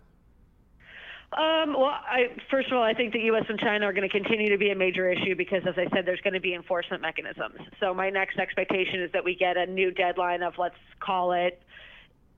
Um, 1.30 1.74
well, 1.74 1.90
I, 1.90 2.28
first 2.50 2.68
of 2.68 2.76
all, 2.78 2.82
I 2.82 2.94
think 2.94 3.12
the 3.12 3.20
U.S. 3.20 3.44
and 3.48 3.58
China 3.58 3.84
are 3.84 3.92
going 3.92 4.08
to 4.08 4.12
continue 4.12 4.48
to 4.48 4.56
be 4.56 4.70
a 4.70 4.74
major 4.74 5.10
issue 5.10 5.34
because, 5.36 5.62
as 5.68 5.74
I 5.76 5.84
said, 5.94 6.06
there's 6.06 6.22
going 6.22 6.32
to 6.34 6.40
be 6.40 6.54
enforcement 6.54 7.02
mechanisms. 7.02 7.58
So 7.80 7.92
my 7.92 8.08
next 8.08 8.38
expectation 8.38 9.02
is 9.02 9.12
that 9.12 9.24
we 9.24 9.34
get 9.34 9.58
a 9.58 9.66
new 9.66 9.90
deadline 9.90 10.42
of 10.42 10.54
let's 10.56 10.74
call 11.00 11.32
it 11.32 11.60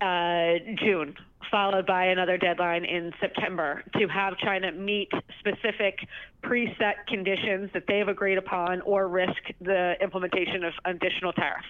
uh, 0.01 0.55
June, 0.83 1.15
followed 1.53 1.87
by 1.87 2.07
another 2.07 2.37
deadline 2.37 2.85
in 2.85 3.13
September 3.21 3.85
to 3.97 4.09
have 4.09 4.37
China 4.39 4.73
meet 4.73 5.11
specific 5.39 6.01
preset 6.43 7.07
conditions 7.07 7.71
that 7.75 7.85
they've 7.87 8.09
agreed 8.09 8.39
upon 8.39 8.81
or 8.81 9.07
risk 9.07 9.41
the 9.61 9.95
implementation 10.03 10.65
of 10.65 10.73
additional 10.85 11.33
tariffs. 11.33 11.67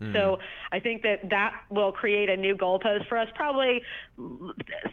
Hmm. 0.00 0.12
So 0.12 0.38
I 0.70 0.80
think 0.80 1.02
that 1.02 1.30
that 1.30 1.54
will 1.70 1.92
create 1.92 2.28
a 2.28 2.36
new 2.36 2.56
goalpost 2.56 3.08
for 3.08 3.16
us 3.16 3.28
probably 3.36 3.80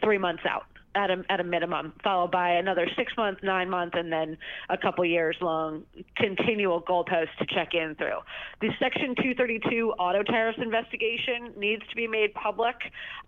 three 0.00 0.18
months 0.18 0.44
out 0.48 0.64
at 0.94 1.10
a 1.10 1.22
at 1.28 1.40
a 1.40 1.44
minimum, 1.44 1.92
followed 2.02 2.30
by 2.30 2.50
another 2.50 2.86
six 2.96 3.12
month, 3.16 3.38
nine 3.42 3.70
month, 3.70 3.94
and 3.94 4.12
then 4.12 4.36
a 4.68 4.76
couple 4.76 5.04
years 5.04 5.36
long 5.40 5.84
continual 6.16 6.82
goalposts 6.82 7.36
to 7.38 7.46
check 7.46 7.74
in 7.74 7.94
through. 7.96 8.18
The 8.60 8.70
Section 8.78 9.14
232 9.16 9.92
auto 9.98 10.22
tariffs 10.22 10.58
investigation 10.60 11.52
needs 11.56 11.82
to 11.88 11.96
be 11.96 12.06
made 12.06 12.34
public, 12.34 12.76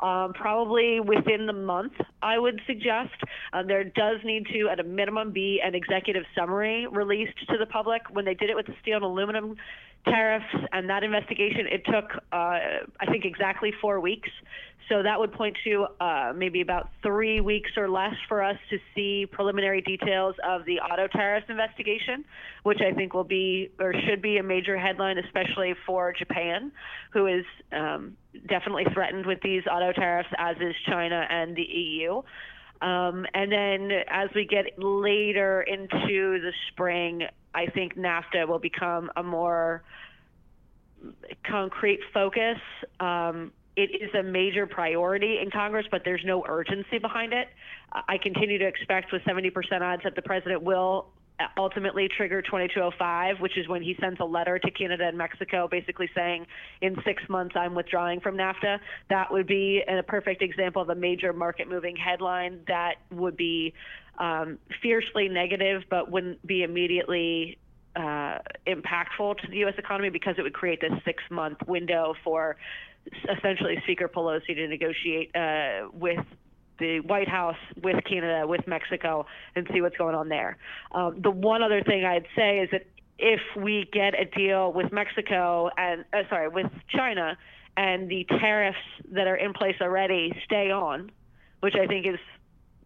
um, 0.01 0.33
probably 0.33 1.01
within 1.01 1.47
the 1.47 1.53
month. 1.53 1.93
I 2.23 2.39
would 2.39 2.61
suggest 2.67 3.15
um, 3.53 3.67
there 3.67 3.85
does 3.85 4.19
need 4.25 4.47
to, 4.53 4.69
at 4.69 4.81
a 4.81 4.85
minimum, 4.85 5.33
be 5.33 5.61
an 5.65 5.75
executive 5.75 6.25
summary 6.37 6.87
released 6.87 7.39
to 7.49 7.59
the 7.59 7.67
public. 7.67 8.03
When 8.11 8.25
they 8.25 8.35
did 8.35 8.51
it 8.51 8.57
with 8.57 8.67
the 8.67 8.75
steel 8.83 8.97
and 8.97 9.05
aluminum 9.05 9.57
tariffs 10.05 10.47
and 10.73 10.89
that 10.91 11.05
investigation, 11.05 11.67
it 11.71 11.85
took, 11.87 12.17
uh, 12.33 12.37
I 13.01 13.07
think, 13.11 13.25
exactly 13.25 13.73
four 13.81 14.01
weeks. 14.01 14.29
So 14.89 15.03
that 15.03 15.19
would 15.19 15.33
point 15.33 15.57
to 15.65 15.87
uh, 16.01 16.33
maybe 16.35 16.61
about 16.61 16.91
three 17.03 17.41
weeks 17.41 17.71
or 17.77 17.89
less 17.89 18.15
for 18.29 18.43
us 18.43 18.57
to 18.71 18.79
see 18.95 19.27
preliminary 19.31 19.81
details 19.81 20.35
of 20.47 20.65
the 20.65 20.81
auto 20.81 21.07
tariffs 21.07 21.47
investigation, 21.49 22.25
which 22.65 22.81
I 22.81 22.93
think 22.93 23.15
will 23.15 23.25
be 23.25 23.71
or 23.79 23.95
should 24.07 24.21
be 24.21 24.39
a 24.39 24.43
major 24.43 24.77
headline, 24.77 25.19
especially 25.19 25.75
for 25.87 26.13
Japan, 26.13 26.73
who 27.13 27.27
is 27.27 27.45
um, 27.71 28.17
definitely 28.49 28.87
threatened 28.93 29.25
with 29.25 29.41
these 29.43 29.63
auto 29.71 29.93
tariffs, 29.93 30.29
as 30.37 30.57
is 30.57 30.75
China 30.87 31.27
and 31.31 31.57
the 31.57 31.63
EU. 31.63 32.23
Um, 32.83 33.25
and 33.33 33.53
then 33.53 33.91
as 34.09 34.31
we 34.35 34.45
get 34.45 34.79
later 34.79 35.63
into 35.63 36.41
the 36.41 36.53
spring, 36.73 37.23
I 37.55 37.67
think 37.67 37.97
NAFTA 37.97 38.47
will 38.49 38.59
become 38.59 39.11
a 39.17 39.23
more 39.23 39.83
concrete 41.45 42.01
focus. 42.15 42.59
Um, 43.01 43.53
it 43.75 43.91
is 44.03 44.15
a 44.15 44.23
major 44.23 44.67
priority 44.67 45.39
in 45.43 45.51
Congress, 45.51 45.87
but 45.91 46.03
there's 46.05 46.23
no 46.25 46.45
urgency 46.47 46.99
behind 46.99 47.33
it. 47.33 47.49
I 47.93 48.19
continue 48.19 48.59
to 48.59 48.67
expect 48.67 49.13
with 49.13 49.23
70% 49.23 49.53
odds 49.81 50.03
that 50.05 50.15
the 50.15 50.23
president 50.23 50.63
will 50.63 51.09
ultimately 51.57 52.09
trigger 52.17 52.43
2205, 52.43 53.41
which 53.41 53.57
is 53.57 53.67
when 53.69 53.83
he 53.83 53.97
sends 54.01 54.21
a 54.21 54.25
letter 54.25 54.59
to 54.59 54.71
Canada 54.71 55.05
and 55.07 55.17
Mexico 55.17 55.69
basically 55.69 56.09
saying, 56.15 56.47
in 56.81 56.97
six 57.05 57.23
months, 57.29 57.55
I'm 57.57 57.75
withdrawing 57.75 58.21
from 58.21 58.37
NAFTA. 58.37 58.79
That 59.09 59.33
would 59.33 59.47
be 59.47 59.83
a 59.89 60.03
perfect 60.03 60.43
example 60.43 60.83
of 60.83 60.91
a 60.91 60.95
major 60.95 61.33
market 61.33 61.69
moving 61.69 61.97
headline 61.97 62.61
that 62.69 62.97
would 63.11 63.37
be 63.37 63.73
um, 64.19 64.59
fiercely 64.83 65.29
negative, 65.29 65.83
but 65.89 66.11
wouldn't 66.11 66.45
be 66.47 66.63
immediately 66.63 67.59
uh, 67.97 68.39
impactful 68.67 69.39
to 69.39 69.49
the 69.49 69.59
U.S. 69.59 69.75
economy 69.79 70.11
because 70.11 70.37
it 70.39 70.43
would 70.43 70.55
create 70.55 70.81
this 70.81 70.93
six 71.05 71.23
month 71.31 71.59
window 71.67 72.15
for 72.25 72.57
essentially 73.37 73.79
Speaker 73.83 74.09
Pelosi 74.09 74.55
to 74.55 74.69
negotiate 74.69 75.35
uh, 75.35 75.89
with 75.93 76.25
the 76.79 77.01
White 77.01 77.29
House, 77.29 77.57
with 77.83 78.03
Canada, 78.05 78.47
with 78.47 78.67
Mexico, 78.67 79.27
and 79.55 79.69
see 79.73 79.81
what's 79.81 79.97
going 79.97 80.15
on 80.15 80.29
there. 80.29 80.57
Um, 80.93 81.21
the 81.23 81.31
one 81.31 81.63
other 81.63 81.83
thing 81.83 82.05
I'd 82.05 82.27
say 82.37 82.61
is 82.61 82.71
that 82.73 82.87
if 83.19 83.41
we 83.57 83.89
get 83.93 84.19
a 84.19 84.25
deal 84.25 84.73
with 84.73 84.93
Mexico 84.93 85.71
and 85.77 86.05
uh, 86.13 86.23
sorry 86.29 86.49
with 86.49 86.71
China, 86.89 87.37
and 87.77 88.09
the 88.09 88.25
tariffs 88.25 88.79
that 89.13 89.27
are 89.27 89.37
in 89.37 89.53
place 89.53 89.77
already 89.81 90.33
stay 90.45 90.71
on, 90.71 91.11
which 91.61 91.75
I 91.75 91.87
think 91.87 92.07
is 92.07 92.19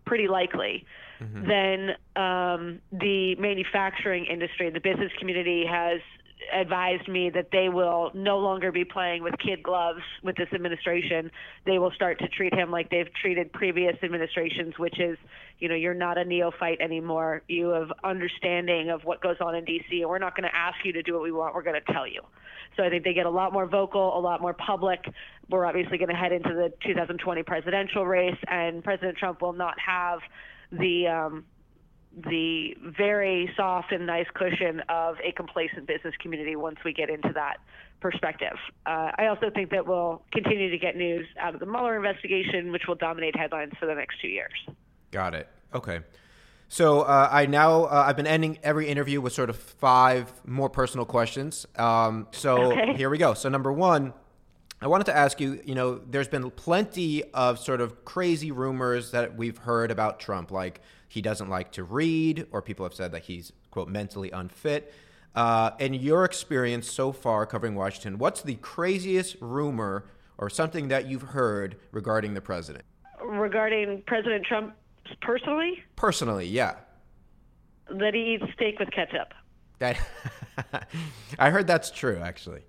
pretty 0.04 0.28
likely, 0.28 0.84
mm-hmm. 1.20 1.48
then 1.48 1.90
um, 2.22 2.80
the 2.92 3.34
manufacturing 3.36 4.26
industry, 4.26 4.70
the 4.70 4.80
business 4.80 5.12
community 5.18 5.64
has 5.68 6.00
advised 6.52 7.08
me 7.08 7.30
that 7.30 7.48
they 7.50 7.68
will 7.68 8.10
no 8.14 8.38
longer 8.38 8.70
be 8.70 8.84
playing 8.84 9.22
with 9.22 9.34
kid 9.38 9.62
gloves 9.62 10.02
with 10.22 10.36
this 10.36 10.48
administration. 10.52 11.30
They 11.64 11.78
will 11.78 11.90
start 11.92 12.18
to 12.20 12.28
treat 12.28 12.54
him 12.54 12.70
like 12.70 12.90
they've 12.90 13.12
treated 13.20 13.52
previous 13.52 13.96
administrations, 14.02 14.78
which 14.78 15.00
is, 15.00 15.16
you 15.58 15.68
know, 15.68 15.74
you're 15.74 15.94
not 15.94 16.18
a 16.18 16.24
neophyte 16.24 16.80
anymore. 16.80 17.42
You 17.48 17.70
have 17.70 17.90
understanding 18.04 18.90
of 18.90 19.04
what 19.04 19.22
goes 19.22 19.36
on 19.40 19.54
in 19.54 19.64
D.C., 19.64 20.00
and 20.00 20.08
we're 20.08 20.18
not 20.18 20.36
going 20.36 20.48
to 20.48 20.54
ask 20.54 20.76
you 20.84 20.92
to 20.92 21.02
do 21.02 21.14
what 21.14 21.22
we 21.22 21.32
want. 21.32 21.54
We're 21.54 21.62
going 21.62 21.80
to 21.84 21.92
tell 21.92 22.06
you. 22.06 22.20
So 22.76 22.84
I 22.84 22.90
think 22.90 23.04
they 23.04 23.14
get 23.14 23.26
a 23.26 23.30
lot 23.30 23.52
more 23.52 23.66
vocal, 23.66 24.16
a 24.16 24.20
lot 24.20 24.40
more 24.40 24.52
public. 24.52 25.00
We're 25.48 25.64
obviously 25.64 25.96
going 25.98 26.10
to 26.10 26.14
head 26.14 26.32
into 26.32 26.50
the 26.50 26.72
2020 26.86 27.42
presidential 27.42 28.06
race, 28.06 28.36
and 28.48 28.84
President 28.84 29.16
Trump 29.16 29.40
will 29.40 29.54
not 29.54 29.74
have 29.80 30.20
the 30.72 31.06
um, 31.08 31.44
the 32.16 32.74
very 32.80 33.50
soft 33.56 33.92
and 33.92 34.06
nice 34.06 34.26
cushion 34.34 34.80
of 34.88 35.16
a 35.22 35.32
complacent 35.32 35.86
business 35.86 36.14
community 36.20 36.56
once 36.56 36.78
we 36.84 36.92
get 36.92 37.10
into 37.10 37.30
that 37.34 37.58
perspective. 38.00 38.56
Uh, 38.86 39.10
I 39.18 39.26
also 39.26 39.50
think 39.50 39.70
that 39.70 39.86
we'll 39.86 40.22
continue 40.32 40.70
to 40.70 40.78
get 40.78 40.96
news 40.96 41.26
out 41.38 41.52
of 41.54 41.60
the 41.60 41.66
Mueller 41.66 41.96
investigation, 41.96 42.72
which 42.72 42.82
will 42.88 42.94
dominate 42.94 43.36
headlines 43.36 43.72
for 43.78 43.86
the 43.86 43.94
next 43.94 44.20
two 44.22 44.28
years. 44.28 44.54
Got 45.10 45.34
it. 45.34 45.48
Okay. 45.74 46.00
So 46.68 47.02
uh, 47.02 47.28
I 47.30 47.46
now 47.46 47.84
uh, 47.84 48.04
I've 48.06 48.16
been 48.16 48.26
ending 48.26 48.58
every 48.62 48.88
interview 48.88 49.20
with 49.20 49.32
sort 49.32 49.50
of 49.50 49.56
five 49.56 50.32
more 50.46 50.68
personal 50.68 51.04
questions. 51.04 51.66
Um, 51.76 52.28
so 52.32 52.72
okay. 52.72 52.94
here 52.94 53.10
we 53.10 53.18
go. 53.18 53.34
So 53.34 53.48
number 53.48 53.72
one, 53.72 54.14
I 54.80 54.88
wanted 54.88 55.04
to 55.04 55.16
ask 55.16 55.40
you. 55.40 55.60
You 55.64 55.74
know, 55.74 55.98
there's 55.98 56.28
been 56.28 56.50
plenty 56.50 57.24
of 57.32 57.58
sort 57.58 57.80
of 57.80 58.04
crazy 58.04 58.50
rumors 58.50 59.10
that 59.12 59.36
we've 59.36 59.58
heard 59.58 59.90
about 59.90 60.20
Trump, 60.20 60.50
like 60.50 60.80
he 61.08 61.22
doesn't 61.22 61.48
like 61.48 61.72
to 61.72 61.84
read, 61.84 62.46
or 62.50 62.60
people 62.60 62.84
have 62.84 62.94
said 62.94 63.12
that 63.12 63.22
he's, 63.22 63.52
quote, 63.70 63.88
mentally 63.88 64.30
unfit. 64.30 64.92
Uh, 65.34 65.70
in 65.78 65.94
your 65.94 66.24
experience 66.24 66.90
so 66.90 67.12
far 67.12 67.46
covering 67.46 67.74
Washington, 67.74 68.18
what's 68.18 68.42
the 68.42 68.54
craziest 68.56 69.36
rumor 69.40 70.06
or 70.38 70.48
something 70.48 70.88
that 70.88 71.06
you've 71.06 71.22
heard 71.22 71.76
regarding 71.92 72.34
the 72.34 72.40
president? 72.40 72.84
Regarding 73.22 74.02
President 74.06 74.44
Trump 74.46 74.74
personally? 75.20 75.82
Personally, 75.94 76.46
yeah. 76.46 76.76
That 77.90 78.14
he 78.14 78.34
eats 78.34 78.52
steak 78.54 78.78
with 78.78 78.90
ketchup. 78.90 79.32
That 79.78 79.98
I 81.38 81.50
heard 81.50 81.66
that's 81.66 81.90
true, 81.90 82.18
actually. 82.22 82.62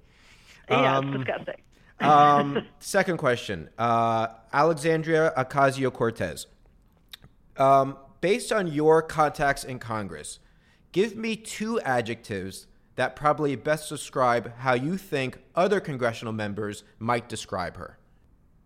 Yeah, 0.69 0.97
um, 0.97 1.07
it's 1.07 1.17
disgusting. 1.17 1.55
Um, 1.99 2.65
second 2.79 3.17
question 3.17 3.69
uh, 3.77 4.27
Alexandria 4.53 5.33
Ocasio 5.37 5.91
Cortez. 5.91 6.47
Um, 7.57 7.97
based 8.21 8.51
on 8.51 8.67
your 8.67 9.01
contacts 9.01 9.63
in 9.63 9.79
Congress, 9.79 10.39
give 10.91 11.15
me 11.15 11.35
two 11.35 11.79
adjectives 11.81 12.67
that 12.95 13.15
probably 13.15 13.55
best 13.55 13.89
describe 13.89 14.55
how 14.57 14.73
you 14.73 14.97
think 14.97 15.39
other 15.55 15.79
congressional 15.79 16.33
members 16.33 16.83
might 16.99 17.29
describe 17.29 17.77
her. 17.77 17.97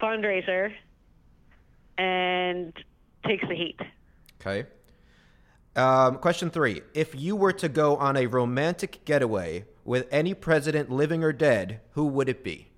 Fundraiser 0.01 0.73
and 1.97 2.73
takes 3.25 3.47
the 3.47 3.55
heat. 3.55 3.79
Okay. 4.39 4.67
Um, 5.75 6.17
question 6.17 6.49
three. 6.49 6.81
If 6.93 7.13
you 7.13 7.35
were 7.35 7.53
to 7.53 7.69
go 7.69 7.95
on 7.97 8.17
a 8.17 8.25
romantic 8.25 9.05
getaway 9.05 9.65
with 9.85 10.07
any 10.11 10.33
president 10.33 10.89
living 10.89 11.23
or 11.23 11.31
dead, 11.31 11.81
who 11.91 12.07
would 12.07 12.27
it 12.27 12.43
be? 12.43 12.70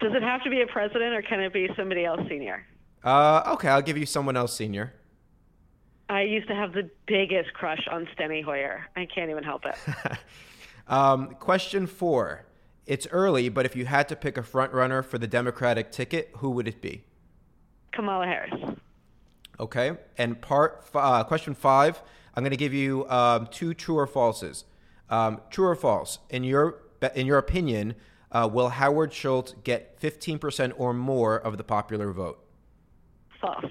Does 0.00 0.12
it 0.14 0.22
have 0.22 0.42
to 0.44 0.50
be 0.50 0.62
a 0.62 0.66
president 0.66 1.14
or 1.14 1.22
can 1.22 1.40
it 1.40 1.52
be 1.52 1.68
somebody 1.76 2.04
else 2.04 2.20
senior? 2.28 2.64
Uh, 3.04 3.42
okay, 3.54 3.68
I'll 3.68 3.82
give 3.82 3.98
you 3.98 4.06
someone 4.06 4.36
else 4.36 4.54
senior. 4.54 4.94
I 6.08 6.22
used 6.22 6.48
to 6.48 6.54
have 6.54 6.72
the 6.72 6.90
biggest 7.06 7.52
crush 7.54 7.86
on 7.90 8.06
Steny 8.14 8.44
Hoyer. 8.44 8.86
I 8.96 9.06
can't 9.06 9.30
even 9.30 9.42
help 9.42 9.64
it. 9.64 9.76
um, 10.88 11.34
question 11.40 11.86
four. 11.86 12.46
It's 12.86 13.06
early, 13.10 13.48
but 13.48 13.64
if 13.64 13.76
you 13.76 13.86
had 13.86 14.08
to 14.08 14.16
pick 14.16 14.36
a 14.36 14.42
front 14.42 14.72
runner 14.72 15.02
for 15.02 15.18
the 15.18 15.26
Democratic 15.26 15.92
ticket, 15.92 16.30
who 16.36 16.50
would 16.50 16.68
it 16.68 16.80
be? 16.80 17.04
Kamala 17.92 18.26
Harris. 18.26 18.76
Okay, 19.60 19.92
and 20.18 20.40
part 20.40 20.86
uh, 20.94 21.24
question 21.24 21.54
five. 21.54 22.02
I'm 22.34 22.42
going 22.42 22.50
to 22.50 22.56
give 22.56 22.74
you 22.74 23.08
um, 23.08 23.46
two 23.50 23.74
true 23.74 23.98
or 23.98 24.06
falses. 24.06 24.64
Um, 25.10 25.40
true 25.50 25.66
or 25.66 25.76
false? 25.76 26.18
In 26.30 26.42
your 26.42 26.78
in 27.14 27.26
your 27.26 27.38
opinion, 27.38 27.94
uh, 28.32 28.48
will 28.50 28.70
Howard 28.70 29.12
Schultz 29.12 29.54
get 29.62 30.00
15% 30.00 30.72
or 30.76 30.92
more 30.92 31.36
of 31.36 31.58
the 31.58 31.64
popular 31.64 32.12
vote? 32.12 32.42
False. 33.40 33.64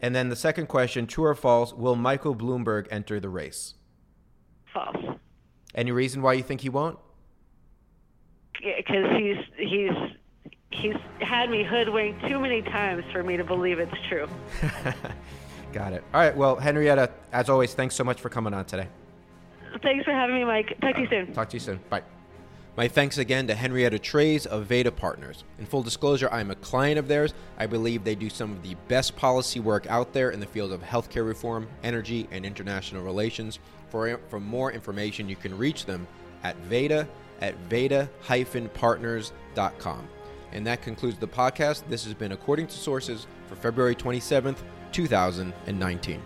And 0.00 0.14
then 0.14 0.28
the 0.28 0.36
second 0.36 0.66
question, 0.66 1.06
true 1.06 1.24
or 1.24 1.34
false, 1.34 1.72
will 1.72 1.94
Michael 1.94 2.34
Bloomberg 2.34 2.86
enter 2.90 3.20
the 3.20 3.28
race? 3.28 3.74
False. 4.72 4.96
Any 5.74 5.92
reason 5.92 6.22
why 6.22 6.32
you 6.34 6.42
think 6.42 6.62
he 6.62 6.68
won't? 6.68 6.98
Because 8.54 9.04
he's 9.18 9.36
he's 9.58 9.90
he's 10.70 10.94
had 11.20 11.50
me 11.50 11.64
hoodwinked 11.64 12.26
too 12.26 12.40
many 12.40 12.62
times 12.62 13.04
for 13.12 13.22
me 13.22 13.36
to 13.36 13.44
believe 13.44 13.78
it's 13.78 13.92
true. 14.08 14.28
Got 15.72 15.92
it. 15.92 16.04
All 16.14 16.20
right. 16.20 16.36
Well, 16.36 16.56
Henrietta, 16.56 17.10
as 17.32 17.50
always, 17.50 17.74
thanks 17.74 17.94
so 17.94 18.04
much 18.04 18.20
for 18.20 18.28
coming 18.28 18.54
on 18.54 18.64
today. 18.64 18.88
Thanks 19.82 20.04
for 20.04 20.12
having 20.12 20.36
me, 20.36 20.44
Mike. 20.44 20.78
Talk 20.80 20.94
to 20.94 21.00
you 21.00 21.08
soon. 21.10 21.32
Talk 21.32 21.48
to 21.50 21.56
you 21.56 21.60
soon. 21.60 21.80
Bye. 21.90 22.02
My 22.76 22.88
thanks 22.88 23.18
again 23.18 23.46
to 23.46 23.54
Henrietta 23.54 24.00
Treyz 24.00 24.46
of 24.46 24.66
Veda 24.66 24.90
Partners. 24.90 25.44
In 25.60 25.66
full 25.66 25.84
disclosure, 25.84 26.28
I 26.32 26.40
am 26.40 26.50
a 26.50 26.56
client 26.56 26.98
of 26.98 27.06
theirs. 27.06 27.32
I 27.56 27.66
believe 27.66 28.02
they 28.02 28.16
do 28.16 28.28
some 28.28 28.50
of 28.50 28.64
the 28.64 28.74
best 28.88 29.14
policy 29.14 29.60
work 29.60 29.86
out 29.86 30.12
there 30.12 30.32
in 30.32 30.40
the 30.40 30.46
field 30.46 30.72
of 30.72 30.82
healthcare 30.82 31.24
reform, 31.24 31.68
energy, 31.84 32.26
and 32.32 32.44
international 32.44 33.04
relations. 33.04 33.60
For, 33.90 34.18
for 34.28 34.40
more 34.40 34.72
information, 34.72 35.28
you 35.28 35.36
can 35.36 35.56
reach 35.56 35.86
them 35.86 36.08
at 36.42 36.56
Veda 36.56 37.06
at 37.40 37.54
veda-partners.com. 37.70 40.08
And 40.50 40.66
that 40.66 40.82
concludes 40.82 41.18
the 41.18 41.28
podcast. 41.28 41.84
This 41.88 42.04
has 42.04 42.14
been 42.14 42.32
According 42.32 42.66
to 42.66 42.76
Sources 42.76 43.28
for 43.46 43.54
February 43.54 43.94
27th, 43.94 44.58
2019. 44.90 46.20